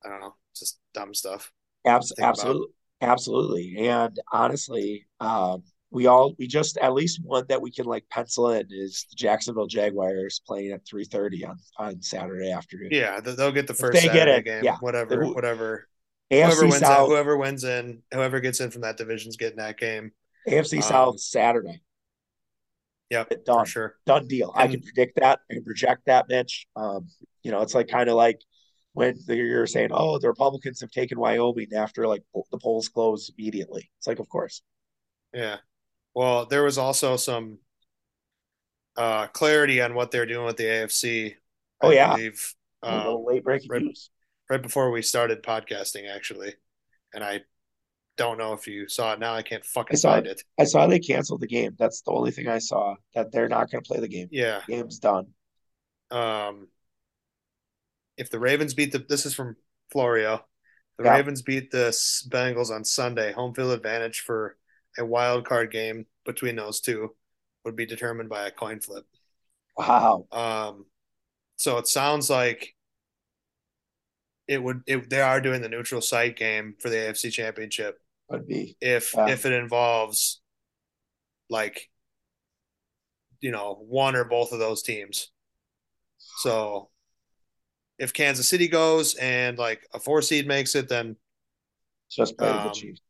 [0.06, 1.52] I don't know, just dumb stuff.
[1.86, 2.83] Abs- absolutely, about.
[3.04, 8.04] Absolutely, and honestly, um, we all we just at least one that we can like
[8.10, 12.90] pencil in is the Jacksonville Jaguars playing at three thirty on on Saturday afternoon.
[12.92, 14.64] Yeah, they'll get the first they Saturday get it, game.
[14.64, 15.88] Yeah, whatever, whatever.
[16.32, 19.58] AFC whoever wins South, that, whoever wins in, whoever gets in from that division's getting
[19.58, 20.12] that game.
[20.48, 21.82] AFC um, South Saturday.
[23.12, 23.66] Yep, done.
[23.66, 23.96] sure.
[24.08, 24.52] Done deal.
[24.56, 25.40] And, I can predict that.
[25.50, 26.66] I can project that, Mitch.
[26.76, 27.08] Um,
[27.44, 28.42] you know, it's like kind of like
[28.94, 33.90] when you're saying, "Oh, the Republicans have taken Wyoming after like the polls close immediately."
[33.98, 34.62] It's like, of course.
[35.34, 35.58] Yeah.
[36.16, 37.58] Well, there was also some
[38.96, 41.36] uh, clarity on what they're doing with the AFC.
[41.82, 42.16] Oh I yeah.
[42.16, 42.54] Believe,
[42.84, 44.10] um, late breaking right, news.
[44.50, 46.54] Right before we started podcasting, actually,
[47.14, 47.42] and I
[48.16, 49.34] don't know if you saw it now.
[49.34, 50.44] I can't fucking I saw, find it.
[50.60, 51.76] I saw they canceled the game.
[51.80, 54.28] That's the only thing I saw that they're not going to play the game.
[54.32, 55.28] Yeah, the game's done.
[56.12, 56.68] Um,
[58.18, 59.56] if the Ravens beat the, this is from
[59.92, 60.46] Florio.
[60.98, 61.16] The yeah.
[61.16, 61.90] Ravens beat the
[62.30, 63.32] Bengals on Sunday.
[63.32, 64.58] Home field advantage for
[64.98, 67.16] a wild card game between those two
[67.66, 69.06] would be determined by a coin flip.
[69.78, 70.28] Wow.
[70.32, 70.86] Um,
[71.56, 72.76] so it sounds like
[74.48, 74.82] it would.
[74.86, 78.00] It, they are doing the neutral site game for the AFC Championship
[78.30, 79.30] would be if yeah.
[79.30, 80.42] if it involves
[81.50, 81.90] like
[83.40, 85.32] you know one or both of those teams.
[86.18, 86.90] So
[88.04, 91.16] if Kansas City goes and like a four seed makes it, then
[92.12, 93.02] just play um, the Chiefs.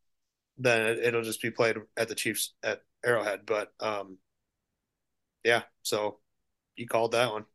[0.58, 3.42] Then it, will just be played at the Chiefs at Arrowhead.
[3.48, 4.20] But um,
[5.44, 6.20] yeah, so
[6.76, 7.46] you called that one,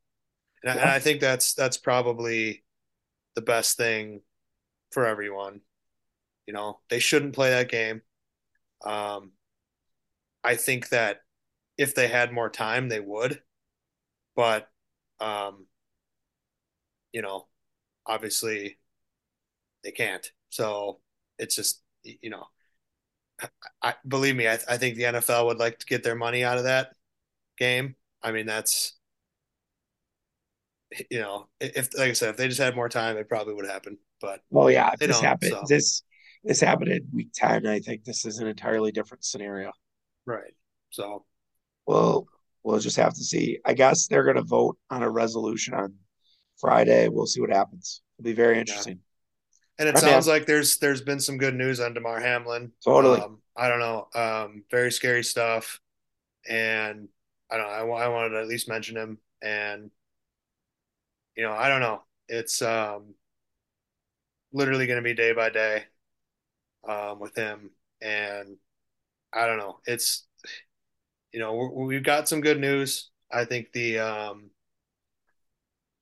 [0.64, 0.80] and, yeah.
[0.80, 2.64] I, and I think that's that's probably
[3.36, 4.22] the best thing
[4.90, 5.60] for everyone.
[6.46, 8.02] You know, they shouldn't play that game.
[8.84, 9.30] Um,
[10.42, 11.20] I think that
[11.76, 13.40] if they had more time, they would.
[14.34, 14.68] but
[15.20, 15.66] um,
[17.12, 17.46] you know,
[18.06, 18.78] obviously
[19.84, 20.30] they can't.
[20.50, 21.00] So
[21.38, 22.44] it's just you know,
[23.82, 26.58] I, believe me, I, I think the NFL would like to get their money out
[26.58, 26.94] of that
[27.58, 27.94] game.
[28.22, 28.96] I mean, that's
[31.10, 33.66] you know, if like I said, if they just had more time, it probably would
[33.66, 33.98] happen.
[34.20, 35.64] But well, yeah, this happened, so.
[35.68, 36.02] this
[36.44, 37.66] this happened in week ten.
[37.66, 39.72] I think this is an entirely different scenario.
[40.26, 40.54] Right.
[40.90, 41.24] So,
[41.86, 42.26] well,
[42.62, 43.58] we'll just have to see.
[43.64, 45.94] I guess they're going to vote on a resolution on
[46.58, 47.08] Friday.
[47.08, 48.02] We'll see what happens.
[48.18, 48.94] It'll be very interesting.
[48.94, 49.02] Yeah.
[49.80, 52.72] And it right, sounds like there's there's been some good news on Damar Hamlin.
[52.84, 53.20] Totally.
[53.20, 54.08] Um, I don't know.
[54.14, 55.80] Um, very scary stuff.
[56.48, 57.08] And
[57.50, 57.94] I don't know.
[57.94, 59.18] I, I wanted to at least mention him.
[59.40, 59.90] And
[61.36, 62.02] you know, I don't know.
[62.28, 63.14] It's um,
[64.52, 65.84] literally going to be day by day
[66.86, 67.70] um, with him.
[68.02, 68.56] And
[69.32, 69.78] I don't know.
[69.86, 70.26] It's
[71.32, 73.10] you know we've got some good news.
[73.30, 74.50] I think the um,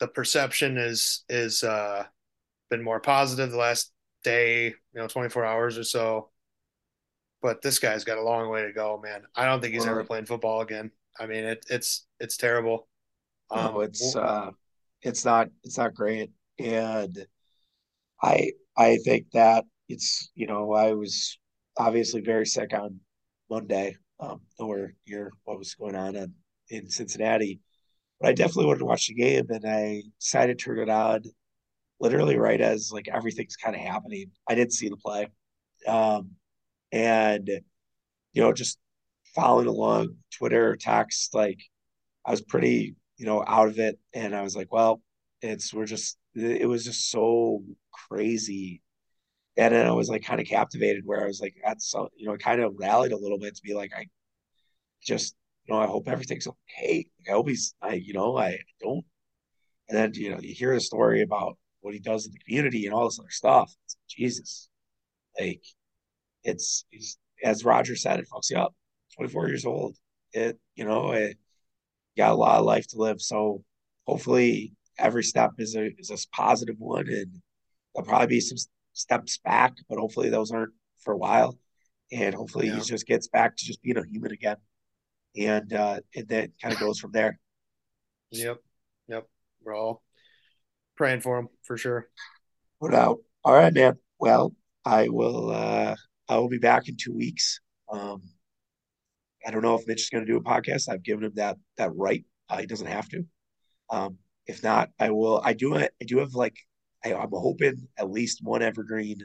[0.01, 2.05] the perception is is uh,
[2.71, 3.93] been more positive the last
[4.25, 6.31] day, you know, 24 hours or so.
[7.43, 9.23] But this guy's got a long way to go, man.
[9.35, 10.91] I don't think he's ever playing football again.
[11.19, 12.89] I mean, it, it's it's terrible.
[13.51, 14.51] Um, no, it's uh,
[15.03, 17.27] it's not it's not great, and
[18.23, 21.39] I I think that it's you know I was
[21.79, 23.01] obviously very sick on
[23.49, 23.97] Monday.
[24.19, 26.33] Um, or hear what was going on in,
[26.71, 27.61] in Cincinnati,
[28.21, 31.23] but I definitely wanted to watch the game, and I decided to turn it on
[32.01, 34.31] literally right as like everything's kind of happening.
[34.49, 35.29] I didn't see the play,
[35.89, 36.33] um,
[36.93, 37.49] and
[38.33, 38.79] you know just
[39.35, 41.61] following along Twitter, text, like
[42.27, 45.03] I was pretty you know out of it, and I was like, well,
[45.43, 47.63] it's we're just it was just so
[48.09, 48.83] crazy
[49.57, 52.27] and then I was like kind of captivated where I was like, that's so, you
[52.27, 54.07] know, kind of rallied a little bit to be like, I
[55.03, 55.35] just,
[55.67, 57.07] you know, I hope everything's okay.
[57.29, 59.05] I hope he's, I, you know, I don't.
[59.89, 62.87] And then, you know, you hear the story about what he does in the community
[62.87, 63.73] and all this other stuff.
[63.85, 64.69] It's, Jesus,
[65.39, 65.63] like
[66.45, 68.75] it's, it's, as Roger said, it fucks you up.
[69.17, 69.97] 24 years old.
[70.33, 71.39] It, you know, it
[72.17, 73.21] got a lot of life to live.
[73.21, 73.63] So
[74.07, 77.41] hopefully every step is a, is a positive one and
[77.95, 78.59] there'll probably be some
[78.93, 81.59] steps back, but hopefully those aren't for a while.
[82.13, 82.77] And hopefully yeah.
[82.77, 84.57] he just gets back to just being a human again.
[85.37, 87.39] And uh and then kind of goes from there.
[88.31, 88.59] Yep.
[89.09, 89.29] Yep.
[89.63, 90.03] We're all
[90.97, 92.09] praying for him for sure.
[92.81, 93.19] No doubt.
[93.45, 93.99] All right, man.
[94.19, 94.55] Well,
[94.85, 95.97] I will uh
[96.29, 97.61] I will be back in two weeks.
[97.91, 98.23] Um
[99.47, 100.89] I don't know if Mitch is going to do a podcast.
[100.89, 102.25] I've given him that that right.
[102.49, 103.25] Uh, he doesn't have to.
[103.91, 105.41] Um, if not, I will.
[105.45, 105.77] I do.
[105.77, 106.57] I do have like
[107.05, 109.19] I, am hoping at least one evergreen,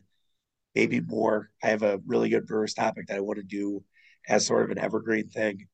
[0.75, 1.49] maybe more.
[1.63, 3.83] I have a really good Brewers topic that I want to do
[4.27, 5.67] as sort of an evergreen thing.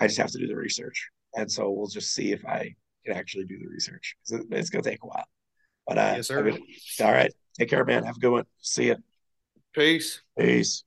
[0.00, 2.74] I just have to do the research, and so we'll just see if I
[3.06, 4.16] can actually do the research.
[4.28, 5.26] It's going to take a while,
[5.86, 6.50] but uh, yes, sir.
[7.00, 7.32] all right.
[7.58, 8.02] Take care, man.
[8.04, 8.44] Have a good one.
[8.60, 8.96] See you.
[9.74, 10.20] Peace.
[10.38, 10.84] Peace.